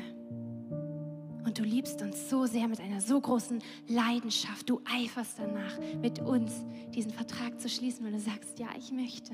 [1.44, 4.70] Und du liebst uns so sehr mit einer so großen Leidenschaft.
[4.70, 6.53] Du eiferst danach, mit uns
[6.94, 9.33] diesen Vertrag zu schließen, weil du sagst, ja, ich möchte.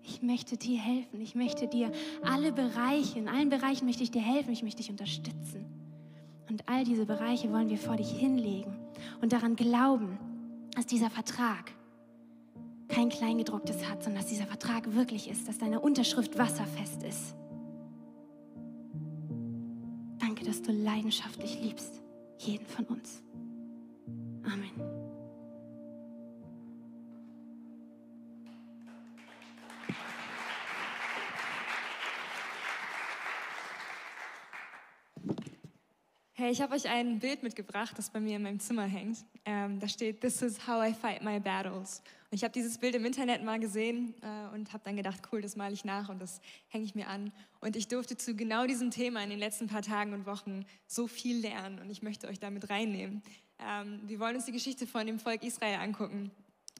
[0.00, 1.20] Ich möchte dir helfen.
[1.20, 4.54] Ich möchte dir alle Bereiche, in allen Bereichen möchte ich dir helfen.
[4.54, 5.66] Ich möchte dich unterstützen.
[6.48, 8.74] Und all diese Bereiche wollen wir vor dich hinlegen
[9.20, 10.18] und daran glauben,
[10.74, 11.73] dass dieser Vertrag,
[12.88, 17.34] kein Kleingedrucktes hat, sondern dass dieser Vertrag wirklich ist, dass deine Unterschrift wasserfest ist.
[20.18, 22.02] Danke, dass du leidenschaftlich liebst,
[22.38, 23.22] jeden von uns.
[24.44, 24.93] Amen.
[36.44, 39.16] Hey, ich habe euch ein Bild mitgebracht, das bei mir in meinem Zimmer hängt.
[39.46, 42.02] Ähm, da steht, This is how I fight my battles.
[42.30, 45.40] Und ich habe dieses Bild im Internet mal gesehen äh, und habe dann gedacht, cool,
[45.40, 47.32] das male ich nach und das hänge ich mir an.
[47.60, 51.06] Und ich durfte zu genau diesem Thema in den letzten paar Tagen und Wochen so
[51.06, 53.22] viel lernen und ich möchte euch damit reinnehmen.
[53.58, 56.30] Ähm, wir wollen uns die Geschichte von dem Volk Israel angucken.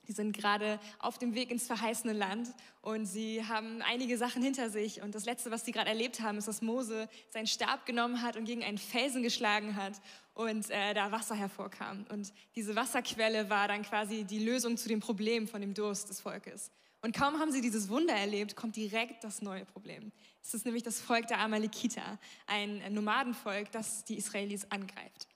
[0.08, 4.70] Die sind gerade auf dem Weg ins verheißene Land und sie haben einige Sachen hinter
[4.70, 5.02] sich.
[5.02, 8.36] Und das Letzte, was sie gerade erlebt haben, ist, dass Mose seinen Stab genommen hat
[8.36, 10.00] und gegen einen Felsen geschlagen hat
[10.34, 12.06] und äh, da Wasser hervorkam.
[12.10, 16.20] Und diese Wasserquelle war dann quasi die Lösung zu dem Problem von dem Durst des
[16.20, 16.70] Volkes.
[17.04, 20.10] Und kaum haben sie dieses Wunder erlebt, kommt direkt das neue Problem.
[20.42, 25.28] Es ist nämlich das Volk der Amalekiter, ein Nomadenvolk, das die Israelis angreift.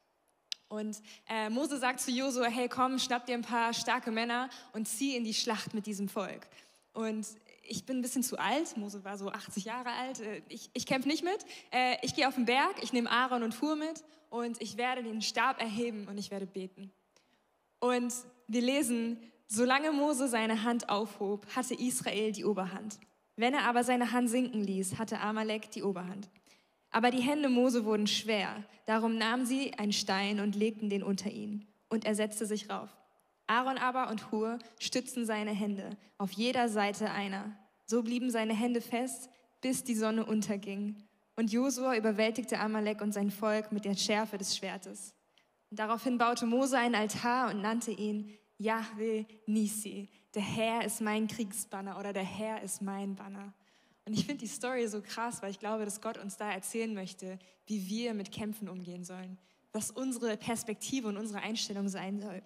[0.68, 4.87] Und äh, Mose sagt zu Josua, hey komm, schnapp dir ein paar starke Männer und
[4.87, 6.46] zieh in die Schlacht mit diesem Volk.
[6.92, 7.26] Und
[7.62, 10.87] ich bin ein bisschen zu alt, Mose war so 80 Jahre alt, äh, ich, ich
[10.87, 11.38] kämpfe nicht mit.
[11.70, 15.02] Äh, ich gehe auf den Berg, ich nehme Aaron und Hur mit und ich werde
[15.02, 16.92] den Stab erheben und ich werde beten.
[17.81, 18.12] Und
[18.46, 22.98] wir lesen, solange Mose seine Hand aufhob, hatte Israel die Oberhand.
[23.37, 26.28] Wenn er aber seine Hand sinken ließ, hatte Amalek die Oberhand.
[26.90, 28.64] Aber die Hände Mose wurden schwer.
[28.87, 31.66] Darum nahmen sie einen Stein und legten den unter ihn.
[31.88, 32.88] Und er setzte sich rauf.
[33.46, 37.57] Aaron aber und Hur stützten seine Hände, auf jeder Seite einer.
[37.87, 39.31] So blieben seine Hände fest,
[39.62, 40.96] bis die Sonne unterging.
[41.35, 45.14] Und Josua überwältigte Amalek und sein Volk mit der Schärfe des Schwertes.
[45.70, 50.09] Und daraufhin baute Mose einen Altar und nannte ihn Yahweh Nisi.
[50.35, 53.55] Der Herr ist mein Kriegsbanner oder der Herr ist mein Banner.
[54.09, 56.94] Und ich finde die Story so krass, weil ich glaube, dass Gott uns da erzählen
[56.94, 59.37] möchte, wie wir mit Kämpfen umgehen sollen,
[59.75, 62.42] was unsere Perspektive und unsere Einstellung sein soll.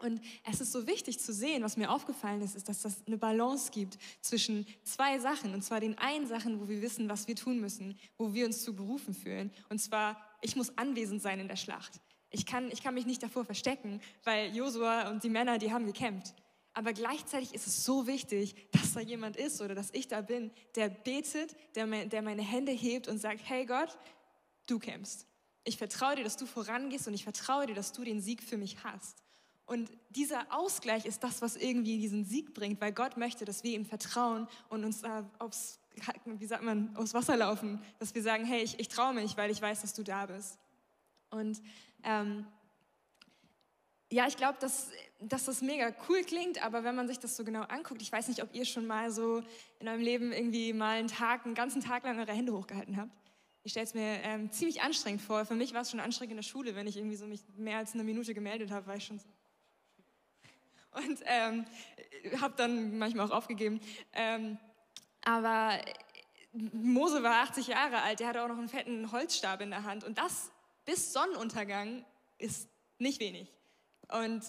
[0.00, 3.16] Und es ist so wichtig zu sehen, was mir aufgefallen ist, ist, dass das eine
[3.16, 5.54] Balance gibt zwischen zwei Sachen.
[5.54, 8.64] Und zwar den einen Sachen, wo wir wissen, was wir tun müssen, wo wir uns
[8.64, 9.52] zu berufen fühlen.
[9.68, 12.00] Und zwar, ich muss anwesend sein in der Schlacht.
[12.30, 15.86] Ich kann, ich kann mich nicht davor verstecken, weil Josua und die Männer, die haben
[15.86, 16.34] gekämpft.
[16.78, 20.52] Aber gleichzeitig ist es so wichtig, dass da jemand ist oder dass ich da bin,
[20.76, 23.98] der betet, der, der meine Hände hebt und sagt, hey Gott,
[24.66, 25.26] du kämpfst.
[25.64, 28.56] Ich vertraue dir, dass du vorangehst und ich vertraue dir, dass du den Sieg für
[28.56, 29.24] mich hast.
[29.66, 33.74] Und dieser Ausgleich ist das, was irgendwie diesen Sieg bringt, weil Gott möchte, dass wir
[33.74, 35.80] ihm vertrauen und uns äh, aufs,
[36.26, 39.50] wie sagt man, aufs Wasser laufen, dass wir sagen, hey, ich, ich traue mich, weil
[39.50, 40.60] ich weiß, dass du da bist.
[41.30, 41.60] Und
[42.04, 42.46] ähm,
[44.10, 44.90] ja, ich glaube, dass,
[45.20, 48.28] dass das mega cool klingt, aber wenn man sich das so genau anguckt, ich weiß
[48.28, 49.42] nicht, ob ihr schon mal so
[49.80, 53.10] in eurem Leben irgendwie mal einen Tag, einen ganzen Tag lang eure Hände hochgehalten habt.
[53.64, 55.44] Ich stelle es mir ähm, ziemlich anstrengend vor.
[55.44, 57.78] Für mich war es schon anstrengend in der Schule, wenn ich irgendwie so mich mehr
[57.78, 59.28] als eine Minute gemeldet habe, war ich schon so
[61.06, 61.66] und ähm,
[62.40, 63.80] habe dann manchmal auch aufgegeben.
[64.14, 64.56] Ähm,
[65.22, 65.78] aber
[66.52, 70.02] Mose war 80 Jahre alt, der hatte auch noch einen fetten Holzstab in der Hand
[70.02, 70.50] und das
[70.86, 72.06] bis Sonnenuntergang
[72.38, 73.52] ist nicht wenig.
[74.08, 74.42] Und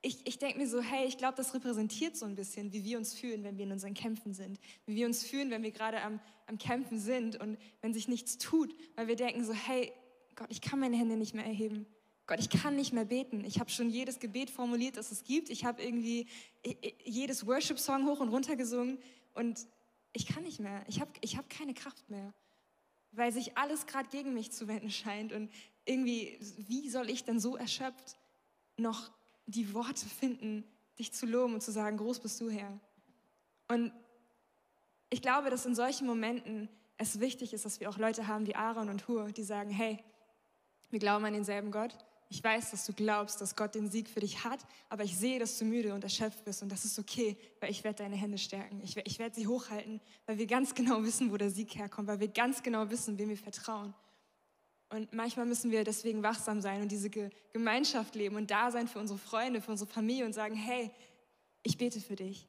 [0.00, 2.98] ich, ich denke mir so, hey, ich glaube, das repräsentiert so ein bisschen, wie wir
[2.98, 4.60] uns fühlen, wenn wir in unseren Kämpfen sind.
[4.86, 8.38] Wie wir uns fühlen, wenn wir gerade am, am Kämpfen sind und wenn sich nichts
[8.38, 9.92] tut, weil wir denken so, hey,
[10.36, 11.86] Gott, ich kann meine Hände nicht mehr erheben.
[12.26, 13.42] Gott, ich kann nicht mehr beten.
[13.44, 15.48] Ich habe schon jedes Gebet formuliert, das es gibt.
[15.50, 16.28] Ich habe irgendwie
[17.04, 18.98] jedes Worship-Song hoch und runter gesungen
[19.34, 19.66] und
[20.12, 20.84] ich kann nicht mehr.
[20.88, 22.34] Ich habe ich hab keine Kraft mehr,
[23.12, 25.32] weil sich alles gerade gegen mich zu wenden scheint.
[25.32, 25.50] Und
[25.86, 28.18] irgendwie, wie soll ich denn so erschöpft
[28.78, 29.10] noch
[29.46, 30.64] die Worte finden,
[30.98, 32.78] dich zu loben und zu sagen, groß bist du Herr.
[33.68, 33.92] Und
[35.10, 38.56] ich glaube, dass in solchen Momenten es wichtig ist, dass wir auch Leute haben wie
[38.56, 39.98] Aaron und Hur, die sagen, hey,
[40.90, 41.96] wir glauben an denselben Gott,
[42.30, 44.60] ich weiß, dass du glaubst, dass Gott den Sieg für dich hat,
[44.90, 47.84] aber ich sehe, dass du müde und erschöpft bist und das ist okay, weil ich
[47.84, 48.82] werde deine Hände stärken.
[48.82, 52.20] Ich, ich werde sie hochhalten, weil wir ganz genau wissen, wo der Sieg herkommt, weil
[52.20, 53.94] wir ganz genau wissen, wem wir vertrauen.
[54.90, 57.10] Und manchmal müssen wir deswegen wachsam sein und diese
[57.52, 60.90] Gemeinschaft leben und da sein für unsere Freunde, für unsere Familie und sagen, hey,
[61.62, 62.46] ich bete für dich.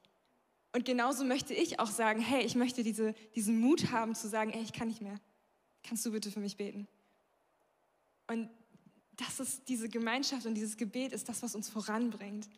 [0.72, 4.52] Und genauso möchte ich auch sagen, hey, ich möchte diese, diesen Mut haben zu sagen,
[4.52, 5.20] ey, ich kann nicht mehr.
[5.82, 6.86] Kannst du bitte für mich beten?
[8.26, 8.48] Und
[9.16, 12.48] das ist diese Gemeinschaft und dieses Gebet ist das, was uns voranbringt.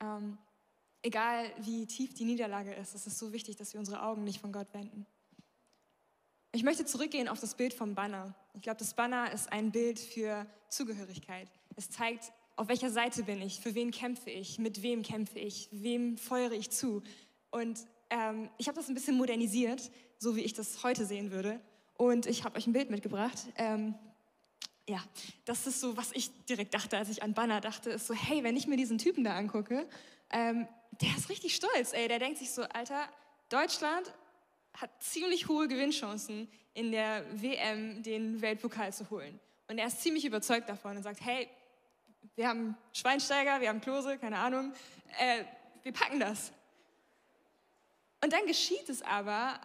[0.00, 0.38] Ähm,
[1.02, 4.40] egal wie tief die Niederlage ist, es ist so wichtig, dass wir unsere Augen nicht
[4.40, 5.04] von Gott wenden.
[6.52, 8.34] Ich möchte zurückgehen auf das Bild vom Banner.
[8.54, 11.48] Ich glaube, das Banner ist ein Bild für Zugehörigkeit.
[11.76, 15.68] Es zeigt, auf welcher Seite bin ich, für wen kämpfe ich, mit wem kämpfe ich,
[15.70, 17.02] wem feuere ich zu.
[17.50, 21.60] Und ähm, ich habe das ein bisschen modernisiert, so wie ich das heute sehen würde.
[21.96, 23.38] Und ich habe euch ein Bild mitgebracht.
[23.56, 23.94] Ähm,
[24.88, 25.02] ja,
[25.44, 28.42] das ist so, was ich direkt dachte, als ich an Banner dachte, ist so, hey,
[28.42, 29.88] wenn ich mir diesen Typen da angucke,
[30.30, 30.66] ähm,
[31.00, 33.08] der ist richtig stolz, ey, der denkt sich so, Alter,
[33.48, 34.12] Deutschland
[34.74, 39.38] hat ziemlich hohe Gewinnchancen in der WM den Weltpokal zu holen.
[39.68, 41.48] Und er ist ziemlich überzeugt davon und sagt, hey,
[42.34, 44.72] wir haben Schweinsteiger, wir haben Klose, keine Ahnung,
[45.18, 45.44] äh,
[45.82, 46.52] wir packen das.
[48.22, 49.60] Und dann geschieht es aber,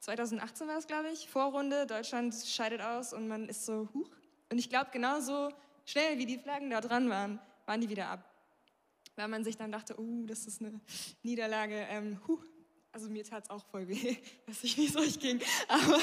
[0.00, 4.10] 2018 war es, glaube ich, Vorrunde, Deutschland scheidet aus und man ist so, huch,
[4.50, 5.50] und ich glaube, genauso
[5.86, 8.30] schnell wie die Flaggen da dran waren, waren die wieder ab.
[9.16, 10.80] Weil man sich dann dachte, oh, das ist eine
[11.22, 11.86] Niederlage.
[11.88, 12.38] Ähm, huh.
[12.94, 15.40] Also mir tat es auch voll weh, weiß ich, wie es euch ging.
[15.66, 15.98] Aber,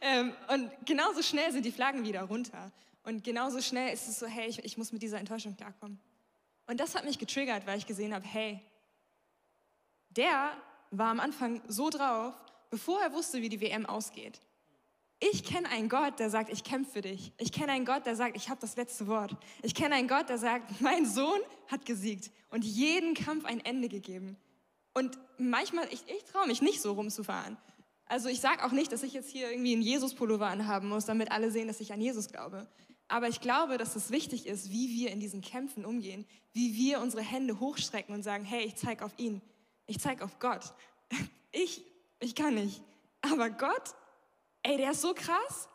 [0.00, 2.72] ähm, und genauso schnell sind die Flaggen wieder runter.
[3.04, 6.00] Und genauso schnell ist es so, hey, ich, ich muss mit dieser Enttäuschung klarkommen.
[6.66, 8.62] Und das hat mich getriggert, weil ich gesehen habe, hey,
[10.08, 10.56] der
[10.90, 12.32] war am Anfang so drauf,
[12.70, 14.40] bevor er wusste, wie die WM ausgeht.
[15.20, 17.32] Ich kenne einen Gott, der sagt, ich kämpfe für dich.
[17.36, 19.36] Ich kenne einen Gott, der sagt, ich habe das letzte Wort.
[19.62, 23.90] Ich kenne einen Gott, der sagt, mein Sohn hat gesiegt und jeden Kampf ein Ende
[23.90, 24.38] gegeben.
[24.94, 27.56] Und manchmal, ich, ich traue mich nicht so rumzufahren.
[28.06, 31.30] Also ich sage auch nicht, dass ich jetzt hier irgendwie einen Jesus-Pullover anhaben muss, damit
[31.30, 32.68] alle sehen, dass ich an Jesus glaube.
[33.08, 37.00] Aber ich glaube, dass es wichtig ist, wie wir in diesen Kämpfen umgehen, wie wir
[37.00, 39.40] unsere Hände hochstrecken und sagen, hey, ich zeige auf ihn,
[39.86, 40.72] ich zeige auf Gott.
[41.54, 41.84] Ich,
[42.18, 42.80] ich kann nicht.
[43.20, 43.94] Aber Gott,
[44.62, 45.68] ey, der ist so krass,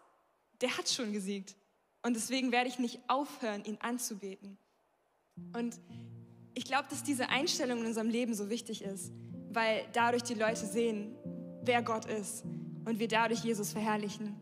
[0.60, 1.56] der hat schon gesiegt.
[2.02, 4.58] Und deswegen werde ich nicht aufhören, ihn anzubeten.
[5.54, 5.80] Und
[6.58, 9.12] ich glaube, dass diese Einstellung in unserem Leben so wichtig ist,
[9.52, 11.16] weil dadurch die Leute sehen,
[11.62, 12.46] wer Gott ist
[12.84, 14.36] und wir dadurch Jesus verherrlichen.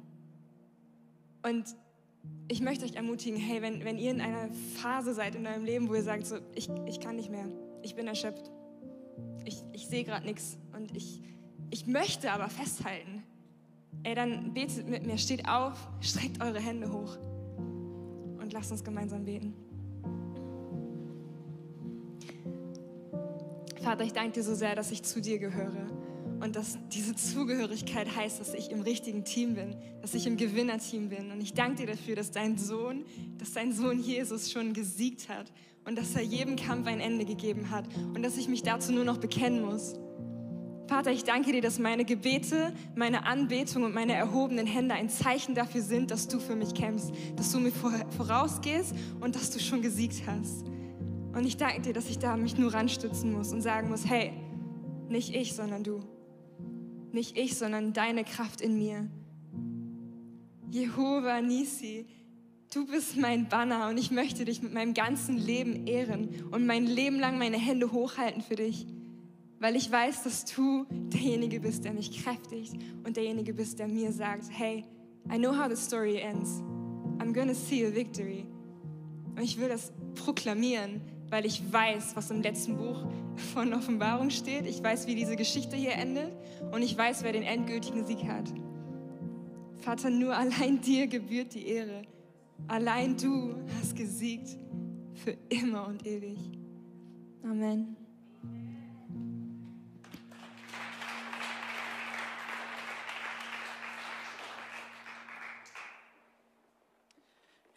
[1.43, 1.65] Und
[2.47, 4.49] ich möchte euch ermutigen, hey, wenn, wenn ihr in einer
[4.82, 7.49] Phase seid in eurem Leben, wo ihr sagt, so, ich, ich kann nicht mehr,
[7.82, 8.49] ich bin erschöpft,
[9.43, 11.21] ich, ich sehe gerade nichts und ich,
[11.69, 13.23] ich möchte aber festhalten.
[14.04, 17.17] Ey, dann betet mit mir, steht auf, streckt eure Hände hoch
[18.39, 19.64] und lasst uns gemeinsam beten.
[23.86, 25.86] Vater, ich danke dir so sehr, dass ich zu dir gehöre
[26.41, 31.10] und dass diese Zugehörigkeit heißt, dass ich im richtigen Team bin, dass ich im Gewinnerteam
[31.10, 31.30] bin.
[31.30, 33.06] Und ich danke dir dafür, dass dein Sohn,
[33.38, 35.52] dass dein Sohn Jesus schon gesiegt hat
[35.86, 39.06] und dass er jedem Kampf ein Ende gegeben hat und dass ich mich dazu nur
[39.06, 39.93] noch bekennen muss.
[40.88, 45.54] Vater, ich danke dir, dass meine Gebete, meine Anbetung und meine erhobenen Hände ein Zeichen
[45.54, 49.84] dafür sind, dass du für mich kämpfst, dass du mir vorausgehst und dass du schon
[49.84, 50.75] gesiegt hast.
[51.36, 54.34] Und ich danke dir, dass ich da mich nur ranstützen muss und sagen muss, hey,
[55.10, 56.00] nicht ich, sondern du.
[57.12, 59.08] Nicht ich, sondern deine Kraft in mir.
[60.71, 62.08] Jehova Nisi,
[62.74, 66.86] du bist mein Banner und ich möchte dich mit meinem ganzen Leben ehren und mein
[66.86, 68.88] Leben lang meine Hände hochhalten für dich
[69.60, 74.12] weil ich weiß, dass du derjenige bist, der mich kräftigt und derjenige bist, der mir
[74.12, 74.86] sagt, hey,
[75.34, 76.62] I know how the story ends.
[77.17, 78.45] I'm gonna see a victory.
[79.36, 83.06] Und ich will das proklamieren, weil ich weiß, was im letzten Buch
[83.54, 84.66] von Offenbarung steht.
[84.66, 86.32] Ich weiß, wie diese Geschichte hier endet
[86.72, 88.52] und ich weiß, wer den endgültigen Sieg hat.
[89.80, 92.04] Vater, nur allein dir gebührt die Ehre.
[92.68, 94.58] Allein du hast gesiegt
[95.14, 96.40] für immer und ewig.
[97.44, 97.96] Amen.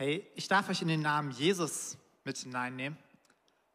[0.01, 2.97] Hey, ich darf euch in den Namen Jesus mit hineinnehmen.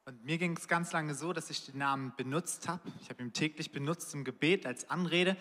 [0.06, 2.82] Und mir ging es ganz lange so, dass ich den Namen benutzt habe.
[3.02, 5.38] Ich habe ihn täglich benutzt im Gebet als Anrede,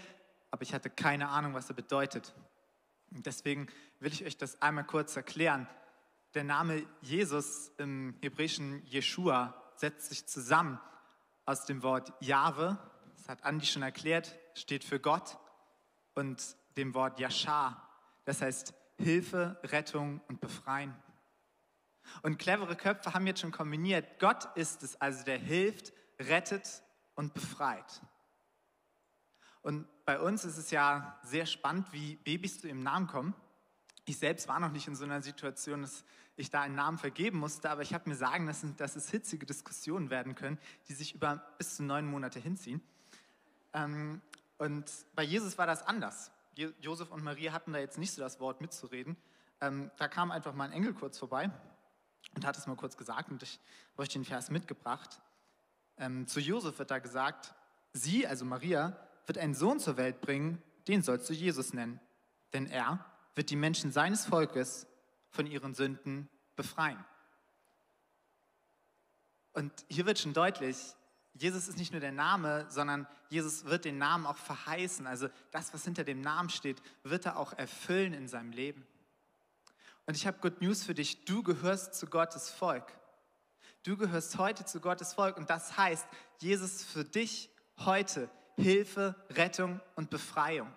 [0.51, 2.35] aber ich hatte keine Ahnung, was er bedeutet.
[3.11, 3.67] Und deswegen
[3.99, 5.67] will ich euch das einmal kurz erklären.
[6.35, 10.81] Der Name Jesus im hebräischen Jeshua setzt sich zusammen
[11.45, 12.79] aus dem Wort Jahwe,
[13.17, 15.39] das hat Andi schon erklärt, steht für Gott,
[16.15, 17.89] und dem Wort Yashar,
[18.25, 20.95] das heißt Hilfe, Rettung und Befreien.
[22.23, 26.83] Und clevere Köpfe haben jetzt schon kombiniert, Gott ist es also, der hilft, rettet
[27.15, 28.01] und befreit.
[29.63, 33.35] Und bei uns ist es ja sehr spannend, wie Babys zu ihrem Namen kommen.
[34.05, 37.39] Ich selbst war noch nicht in so einer Situation, dass ich da einen Namen vergeben
[37.39, 41.15] musste, aber ich habe mir sagen lassen, dass es hitzige Diskussionen werden können, die sich
[41.15, 42.83] über bis zu neun Monate hinziehen.
[43.73, 44.21] Ähm,
[44.59, 46.33] und bei Jesus war das anders.
[46.81, 49.17] Josef und Maria hatten da jetzt nicht so das Wort mitzureden.
[49.61, 51.51] Ähm, da kam einfach mal ein Engel kurz vorbei
[52.35, 53.61] und hat es mal kurz gesagt und ich
[53.93, 55.21] habe euch den Vers mitgebracht.
[55.99, 57.55] Ähm, zu Josef wird da gesagt,
[57.93, 62.01] sie, also Maria, wird einen Sohn zur Welt bringen, den sollst du Jesus nennen.
[62.53, 63.05] Denn er
[63.35, 64.87] wird die Menschen seines Volkes
[65.31, 67.03] von ihren Sünden befreien.
[69.53, 70.77] Und hier wird schon deutlich,
[71.35, 75.07] Jesus ist nicht nur der Name, sondern Jesus wird den Namen auch verheißen.
[75.07, 78.87] Also das, was hinter dem Namen steht, wird er auch erfüllen in seinem Leben.
[80.13, 81.25] Und ich habe Good News für dich.
[81.25, 82.85] Du gehörst zu Gottes Volk.
[83.83, 85.39] Du gehörst heute zu Gottes Volk.
[85.39, 86.07] Und das heißt,
[86.39, 87.49] Jesus für dich
[87.79, 90.71] heute Hilfe, Rettung und Befreiung.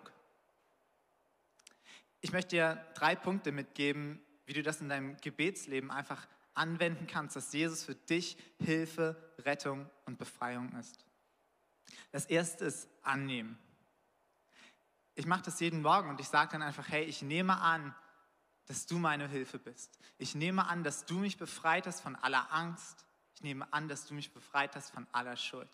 [2.22, 7.36] Ich möchte dir drei Punkte mitgeben, wie du das in deinem Gebetsleben einfach anwenden kannst,
[7.36, 11.04] dass Jesus für dich Hilfe, Rettung und Befreiung ist.
[12.10, 13.58] Das erste ist annehmen.
[15.14, 17.94] Ich mache das jeden Morgen und ich sage dann einfach, hey, ich nehme an,
[18.66, 19.98] dass du meine Hilfe bist.
[20.18, 23.04] Ich nehme an, dass du mich befreit hast von aller Angst.
[23.34, 25.68] Ich nehme an, dass du mich befreit hast von aller Schuld.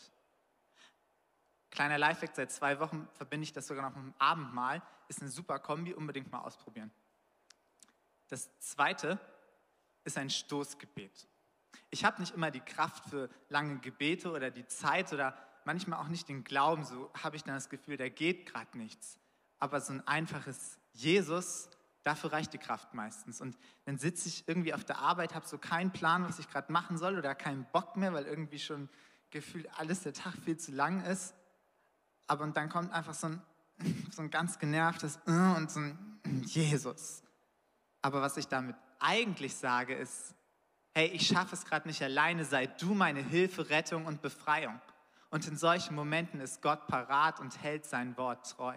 [1.70, 4.82] Kleiner Lifehack, seit zwei Wochen verbinde ich das sogar noch mit dem Abendmahl.
[5.08, 6.90] Ist eine super Kombi, unbedingt mal ausprobieren.
[8.28, 9.18] Das zweite
[10.04, 11.28] ist ein Stoßgebet.
[11.90, 16.08] Ich habe nicht immer die Kraft für lange Gebete oder die Zeit oder manchmal auch
[16.08, 19.18] nicht den Glauben, so habe ich dann das Gefühl, da geht gerade nichts.
[19.58, 21.68] Aber so ein einfaches Jesus,
[22.04, 23.40] dafür reicht die Kraft meistens.
[23.40, 26.72] Und dann sitze ich irgendwie auf der Arbeit, habe so keinen Plan, was ich gerade
[26.72, 28.88] machen soll oder keinen Bock mehr, weil irgendwie schon
[29.30, 31.34] gefühlt alles der Tag viel zu lang ist.
[32.26, 33.42] Aber und dann kommt einfach so ein,
[34.10, 37.22] so ein ganz genervtes äh, und so ein Jesus.
[38.00, 40.34] Aber was ich damit eigentlich sage, ist,
[40.94, 44.80] hey, ich schaffe es gerade nicht alleine, sei du meine Hilfe, Rettung und Befreiung.
[45.30, 48.76] Und in solchen Momenten ist Gott parat und hält sein Wort treu.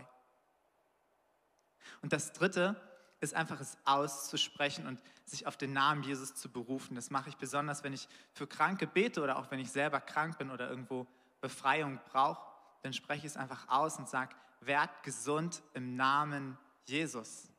[2.02, 2.80] Und das Dritte
[3.26, 6.96] ist einfach es auszusprechen und sich auf den Namen Jesus zu berufen.
[6.96, 10.38] Das mache ich besonders, wenn ich für Kranke bete oder auch wenn ich selber krank
[10.38, 11.08] bin oder irgendwo
[11.42, 12.42] Befreiung brauche.
[12.84, 17.50] Dann spreche ich es einfach aus und sage, werd gesund im Namen Jesus.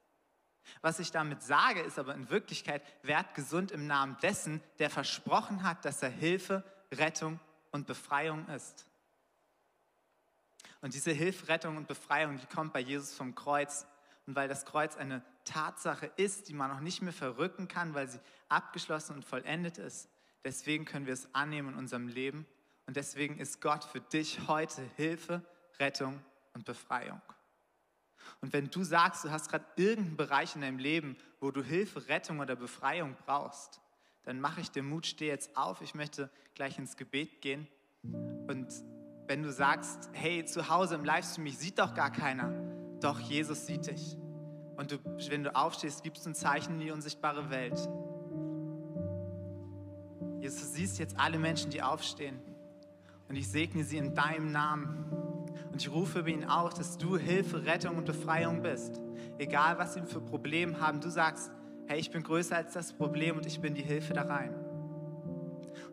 [0.81, 5.63] Was ich damit sage, ist aber in Wirklichkeit, werd gesund im Namen dessen, der versprochen
[5.63, 7.41] hat, dass er Hilfe, Rettung
[7.71, 8.87] und Befreiung ist.
[10.81, 13.87] Und diese Hilfe, Rettung und Befreiung, die kommt bei Jesus vom Kreuz.
[14.27, 18.09] Und weil das Kreuz eine Tatsache ist, die man noch nicht mehr verrücken kann, weil
[18.09, 20.11] sie abgeschlossen und vollendet ist,
[20.45, 22.47] deswegen können wir es annehmen in unserem Leben.
[22.87, 25.43] Und deswegen ist Gott für dich heute Hilfe,
[25.79, 26.21] Rettung
[26.53, 27.21] und Befreiung.
[28.41, 32.09] Und wenn du sagst, du hast gerade irgendeinen Bereich in deinem Leben, wo du Hilfe,
[32.09, 33.81] Rettung oder Befreiung brauchst,
[34.25, 35.81] dann mache ich dir Mut, steh jetzt auf.
[35.81, 37.69] Ich möchte gleich ins Gebet gehen.
[38.03, 38.69] Und
[39.27, 42.53] wenn du sagst, hey, zu Hause im Livestream, mich sieht doch gar keiner,
[43.01, 44.17] doch Jesus sieht dich.
[44.77, 44.99] Und du,
[45.31, 47.79] wenn du aufstehst, gibst du ein Zeichen in die unsichtbare Welt.
[50.41, 52.39] Jesus, du siehst jetzt alle Menschen, die aufstehen.
[53.29, 55.07] Und ich segne sie in deinem Namen.
[55.73, 59.01] Und ich rufe über ihn aus, dass du Hilfe, Rettung und Befreiung bist.
[59.39, 61.51] Egal, was sie für Probleme haben, du sagst,
[61.87, 64.55] hey, ich bin größer als das Problem und ich bin die Hilfe da rein.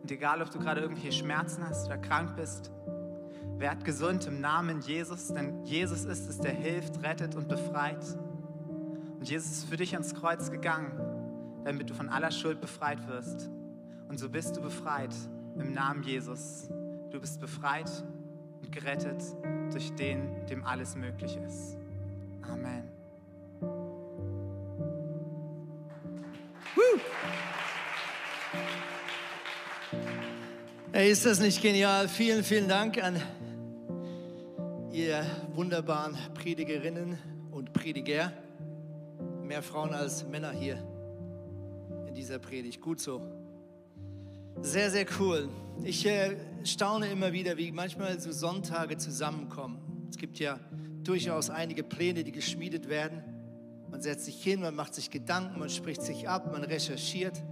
[0.02, 2.70] Und egal, ob du gerade irgendwelche Schmerzen hast oder krank bist,
[3.58, 8.04] werd gesund im Namen Jesus, denn Jesus ist es, der hilft, rettet und befreit.
[9.24, 10.92] Und Jesus ist für dich ans Kreuz gegangen,
[11.64, 13.48] damit du von aller Schuld befreit wirst.
[14.06, 15.14] Und so bist du befreit
[15.58, 16.68] im Namen Jesus.
[17.10, 17.90] Du bist befreit
[18.60, 19.22] und gerettet
[19.72, 21.78] durch den, dem alles möglich ist.
[22.42, 22.84] Amen.
[30.92, 32.08] Hey, ist das nicht genial?
[32.08, 33.22] Vielen, vielen Dank an
[34.92, 37.16] ihr wunderbaren Predigerinnen
[37.52, 38.30] und Prediger.
[39.44, 40.78] Mehr Frauen als Männer hier
[42.08, 42.80] in dieser Predigt.
[42.80, 43.20] Gut so.
[44.62, 45.50] Sehr, sehr cool.
[45.82, 50.06] Ich äh, staune immer wieder, wie manchmal so Sonntage zusammenkommen.
[50.08, 50.58] Es gibt ja
[51.02, 53.22] durchaus einige Pläne, die geschmiedet werden.
[53.90, 57.42] Man setzt sich hin, man macht sich Gedanken, man spricht sich ab, man recherchiert.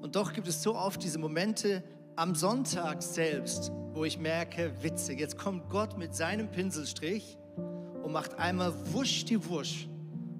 [0.00, 1.82] Und doch gibt es so oft diese Momente
[2.14, 8.38] am Sonntag selbst, wo ich merke, witzig, jetzt kommt Gott mit seinem Pinselstrich und macht
[8.38, 9.88] einmal wusch die Wusch.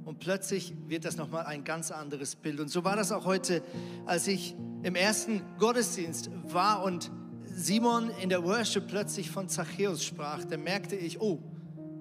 [0.07, 2.61] Und plötzlich wird das nochmal ein ganz anderes Bild.
[2.61, 3.61] Und so war das auch heute,
[4.07, 4.55] als ich
[4.85, 7.11] im ersten Gottesdienst war und
[7.45, 10.45] Simon in der Worship plötzlich von Zachäus sprach.
[10.45, 11.43] Da merkte ich, oh,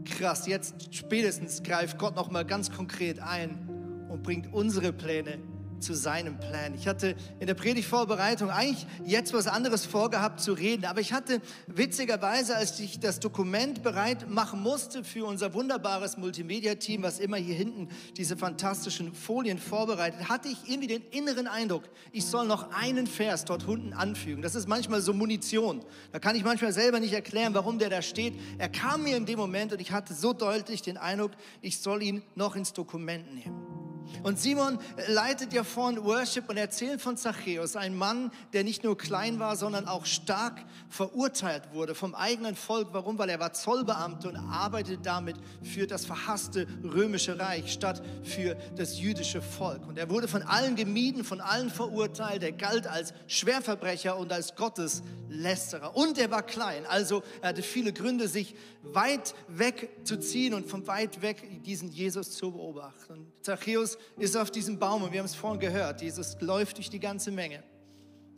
[0.06, 5.40] krass, jetzt spätestens greift Gott nochmal ganz konkret ein und bringt unsere Pläne
[5.86, 6.74] zu seinem Plan.
[6.74, 11.42] Ich hatte in der Predigtvorbereitung eigentlich jetzt was anderes vorgehabt zu reden, aber ich hatte
[11.68, 17.54] witzigerweise, als ich das Dokument bereit machen musste für unser wunderbares Multimedia-Team, was immer hier
[17.54, 23.06] hinten diese fantastischen Folien vorbereitet, hatte ich irgendwie den inneren Eindruck, ich soll noch einen
[23.06, 24.42] Vers dort unten anfügen.
[24.42, 25.86] Das ist manchmal so Munition.
[26.12, 28.34] Da kann ich manchmal selber nicht erklären, warum der da steht.
[28.58, 31.32] Er kam mir in dem Moment und ich hatte so deutlich den Eindruck,
[31.62, 33.75] ich soll ihn noch ins Dokument nehmen.
[34.24, 38.98] Und Simon leitet ja vorn Worship und erzählt von Zachäus, ein Mann, der nicht nur
[38.98, 42.90] klein war, sondern auch stark verurteilt wurde vom eigenen Volk.
[42.92, 43.18] Warum?
[43.18, 49.00] Weil er war Zollbeamter und arbeitete damit für das verhasste römische Reich statt für das
[49.00, 49.88] jüdische Volk.
[49.88, 52.44] Und er wurde von allen gemieden, von allen verurteilt.
[52.44, 55.96] Er galt als Schwerverbrecher und als Gotteslästerer.
[55.96, 60.68] Und er war klein, also er hatte viele Gründe, sich weit weg zu ziehen und
[60.68, 63.14] von weit weg diesen Jesus zu beobachten.
[63.14, 66.90] Und Zachäus ist auf diesem Baum und wir haben es vorhin gehört, Jesus läuft durch
[66.90, 67.64] die ganze Menge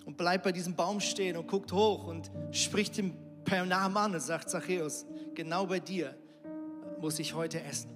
[0.05, 4.13] und bleibt bei diesem Baum stehen und guckt hoch und spricht ihm per Namen an
[4.13, 5.05] und sagt, Zachäus,
[5.35, 6.15] genau bei dir
[6.99, 7.91] muss ich heute essen.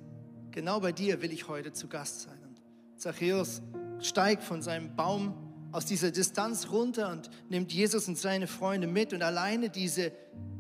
[0.52, 2.38] Genau bei dir will ich heute zu Gast sein.
[2.44, 2.60] Und
[3.00, 3.62] Zachäus
[4.00, 5.34] steigt von seinem Baum
[5.72, 10.12] aus dieser Distanz runter und nimmt Jesus und seine Freunde mit und alleine diese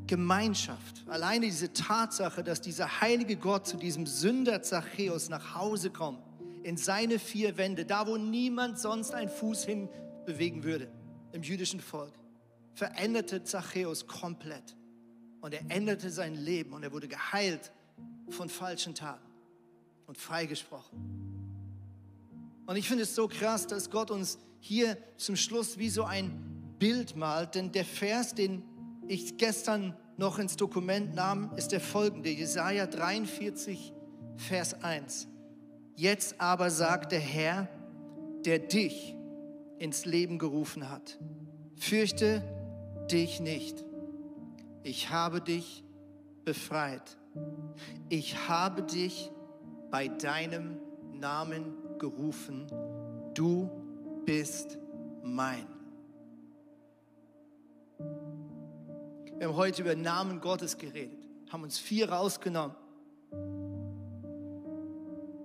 [0.08, 6.20] Gemeinschaft, alleine diese Tatsache, dass dieser heilige Gott zu diesem Sünder Zachäus nach Hause kommt,
[6.64, 9.90] in seine vier Wände, da wo niemand sonst einen Fuß hin
[10.26, 10.92] bewegen würde
[11.32, 12.14] im jüdischen Volk,
[12.74, 14.76] veränderte Zachäus komplett.
[15.42, 17.72] Und er änderte sein Leben und er wurde geheilt
[18.30, 19.26] von falschen Taten
[20.06, 21.00] und freigesprochen.
[22.68, 26.76] Und ich finde es so krass, dass Gott uns hier zum Schluss wie so ein
[26.78, 28.64] Bild malt, denn der Vers, den
[29.08, 33.94] ich gestern noch ins Dokument nahm, ist der folgende, Jesaja 43,
[34.38, 35.28] Vers 1.
[35.96, 37.68] Jetzt aber sagt der Herr,
[38.46, 39.16] der dich
[39.80, 41.20] ins Leben gerufen hat,
[41.76, 42.44] fürchte
[43.12, 43.84] dich nicht.
[44.84, 45.84] Ich habe dich
[46.44, 47.18] befreit.
[48.10, 49.32] Ich habe dich
[49.90, 50.78] bei deinem
[51.14, 52.68] Namen gerufen.
[53.34, 53.70] Du
[54.26, 54.78] bist
[55.24, 55.68] mein.
[59.38, 62.76] Wir haben heute über Namen Gottes geredet, haben uns vier rausgenommen.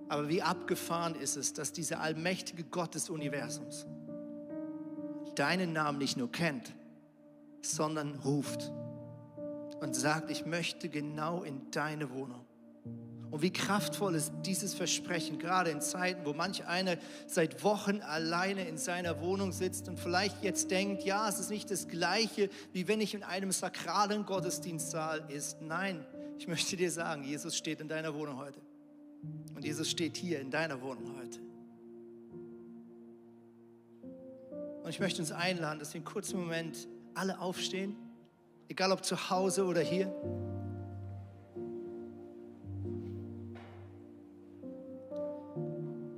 [0.09, 3.85] Aber wie abgefahren ist es, dass dieser allmächtige Gott des Universums
[5.35, 6.73] deinen Namen nicht nur kennt,
[7.61, 8.71] sondern ruft.
[9.79, 12.47] und sagt, ich möchte genau in deine Wohnung.
[13.29, 16.97] Und wie kraftvoll ist dieses Versprechen, gerade in Zeiten, wo manch einer
[17.27, 21.69] seit Wochen alleine in seiner Wohnung sitzt und vielleicht jetzt denkt, ja, es ist nicht
[21.69, 25.61] das gleiche, wie wenn ich in einem sakralen Gottesdienstsaal ist.
[25.61, 26.05] Nein,
[26.39, 28.61] ich möchte dir sagen, Jesus steht in deiner Wohnung heute.
[29.55, 31.39] Und Jesus steht hier in deiner Wohnung heute.
[34.83, 37.95] Und ich möchte uns einladen, dass wir einen kurzen Moment alle aufstehen,
[38.69, 40.07] egal ob zu Hause oder hier.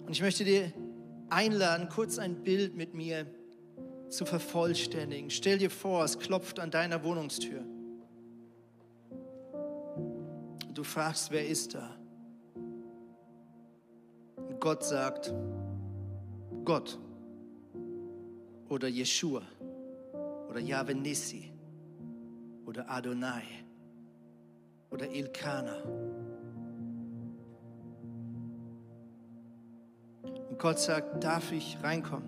[0.06, 0.74] Und ich möchte dir
[1.30, 3.26] einladen, kurz ein Bild mit mir
[4.10, 5.30] zu vervollständigen.
[5.30, 7.64] Stell dir vor, es klopft an deiner Wohnungstür.
[10.74, 11.99] Du fragst, wer ist da?
[14.60, 15.34] Und Gott sagt,
[16.66, 17.00] Gott
[18.68, 19.42] oder Jeshua
[20.50, 21.50] oder Yahweh Nissi
[22.66, 23.44] oder Adonai
[24.90, 25.78] oder Ilkana.
[30.58, 32.28] Gott sagt, darf ich reinkommen?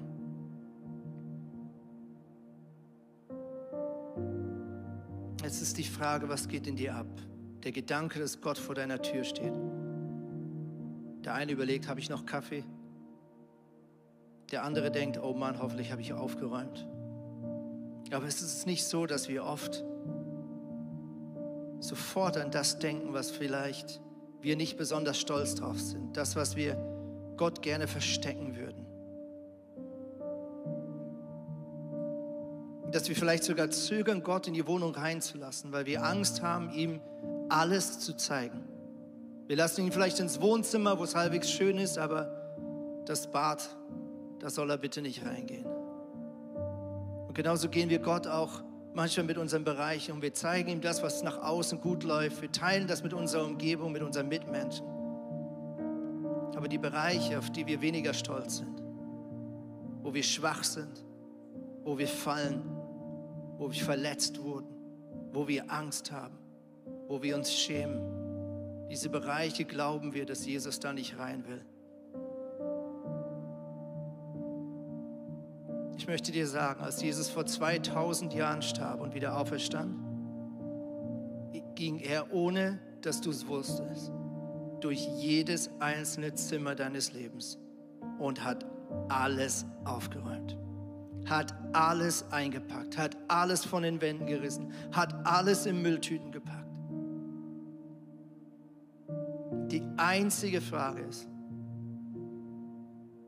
[5.44, 7.08] Jetzt ist die Frage, was geht in dir ab?
[7.66, 9.52] Der Gedanke, dass Gott vor deiner Tür steht.
[11.24, 12.64] Der eine überlegt, habe ich noch Kaffee?
[14.52, 16.88] Der andere denkt, oh Mann, hoffentlich habe ich aufgeräumt.
[18.12, 19.84] Aber es ist nicht so, dass wir oft
[21.80, 24.02] sofort an das denken, was vielleicht
[24.42, 26.18] wir nicht besonders stolz drauf sind.
[26.18, 26.76] Das, was wir
[27.38, 28.86] Gott gerne verstecken würden.
[32.92, 37.00] Dass wir vielleicht sogar zögern, Gott in die Wohnung reinzulassen, weil wir Angst haben, ihm
[37.48, 38.71] alles zu zeigen.
[39.52, 42.32] Wir lassen ihn vielleicht ins Wohnzimmer, wo es halbwegs schön ist, aber
[43.04, 43.68] das Bad,
[44.40, 45.66] da soll er bitte nicht reingehen.
[47.28, 51.04] Und genauso gehen wir Gott auch manchmal mit unserem Bereich und wir zeigen ihm das,
[51.04, 52.42] was nach außen gut läuft.
[52.42, 54.86] Wir teilen das mit unserer Umgebung, mit unseren Mitmenschen
[56.56, 58.82] aber die Bereiche, auf die wir weniger stolz sind,
[60.02, 61.04] wo wir schwach sind,
[61.84, 62.62] wo wir fallen,
[63.58, 64.74] wo wir verletzt wurden,
[65.34, 66.38] wo wir Angst haben,
[67.10, 68.21] wo wir uns schämen.
[68.92, 71.64] Diese Bereiche glauben wir, dass Jesus da nicht rein will.
[75.96, 79.96] Ich möchte dir sagen, als Jesus vor 2000 Jahren starb und wieder auferstand,
[81.76, 84.12] ging er ohne, dass du es wusstest
[84.82, 87.60] durch jedes einzelne Zimmer deines Lebens
[88.20, 88.66] und hat
[89.08, 90.58] alles aufgeräumt,
[91.28, 96.31] hat alles eingepackt, hat alles von den Wänden gerissen, hat alles in Mülltüten
[100.12, 101.28] einzige Frage ist,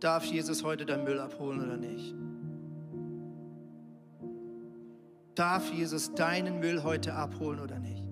[0.01, 2.13] darf Jesus heute dein Müll abholen oder nicht?
[5.33, 8.03] Darf Jesus deinen Müll heute abholen oder nicht?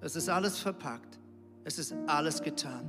[0.00, 1.18] Es ist alles verpackt.
[1.64, 2.88] Es ist alles getan.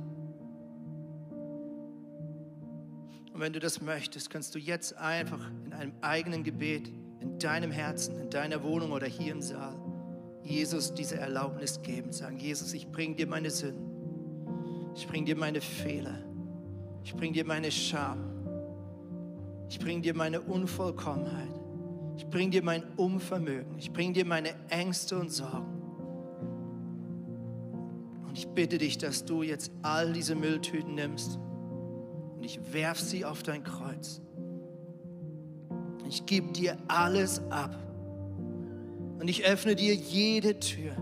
[3.34, 6.90] Und wenn du das möchtest, kannst du jetzt einfach in einem eigenen Gebet,
[7.20, 9.76] in deinem Herzen, in deiner Wohnung oder hier im Saal,
[10.42, 12.12] Jesus diese Erlaubnis geben.
[12.12, 13.91] Sagen, Jesus, ich bringe dir meine Sünden.
[14.94, 16.18] Ich bringe dir meine Fehler.
[17.04, 18.18] Ich bringe dir meine Scham.
[19.68, 21.60] Ich bringe dir meine Unvollkommenheit.
[22.16, 23.78] Ich bringe dir mein Unvermögen.
[23.78, 25.82] Ich bringe dir meine Ängste und Sorgen.
[28.26, 31.38] Und ich bitte dich, dass du jetzt all diese Mülltüten nimmst
[32.42, 34.20] und ich werf sie auf dein Kreuz.
[36.08, 37.78] Ich gebe dir alles ab.
[39.20, 40.96] Und ich öffne dir jede Tür.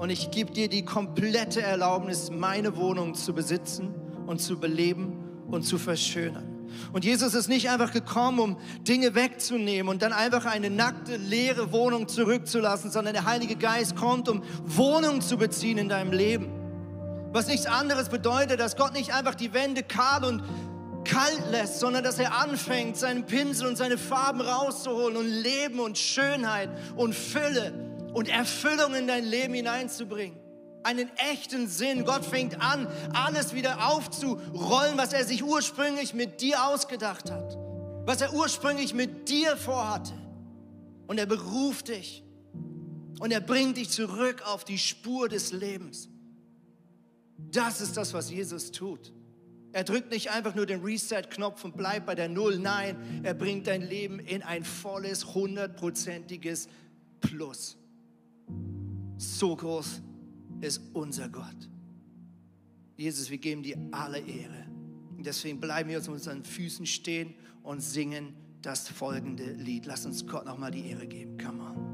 [0.00, 3.94] Und ich gebe dir die komplette Erlaubnis, meine Wohnung zu besitzen
[4.26, 6.70] und zu beleben und zu verschönern.
[6.94, 8.56] Und Jesus ist nicht einfach gekommen, um
[8.88, 14.30] Dinge wegzunehmen und dann einfach eine nackte, leere Wohnung zurückzulassen, sondern der Heilige Geist kommt,
[14.30, 16.48] um Wohnung zu beziehen in deinem Leben.
[17.34, 20.42] Was nichts anderes bedeutet, dass Gott nicht einfach die Wände kahl und
[21.04, 25.98] kalt lässt, sondern dass er anfängt, seinen Pinsel und seine Farben rauszuholen und Leben und
[25.98, 30.38] Schönheit und Fülle und Erfüllung in dein Leben hineinzubringen
[30.82, 32.04] einen echten Sinn.
[32.04, 37.56] Gott fängt an, alles wieder aufzurollen, was er sich ursprünglich mit dir ausgedacht hat,
[38.06, 40.12] was er ursprünglich mit dir vorhatte.
[41.06, 42.24] Und er beruft dich
[43.18, 46.08] und er bringt dich zurück auf die Spur des Lebens.
[47.36, 49.12] Das ist das, was Jesus tut.
[49.72, 52.58] Er drückt nicht einfach nur den Reset-Knopf und bleibt bei der Null.
[52.58, 56.68] Nein, er bringt dein Leben in ein volles, hundertprozentiges
[57.20, 57.79] Plus.
[59.16, 60.02] So groß
[60.60, 61.68] ist unser Gott.
[62.96, 64.66] Jesus, wir geben dir alle Ehre.
[65.16, 69.86] Und deswegen bleiben wir auf unseren Füßen stehen und singen das folgende Lied.
[69.86, 71.38] Lass uns Gott nochmal die Ehre geben.
[71.38, 71.89] Come on.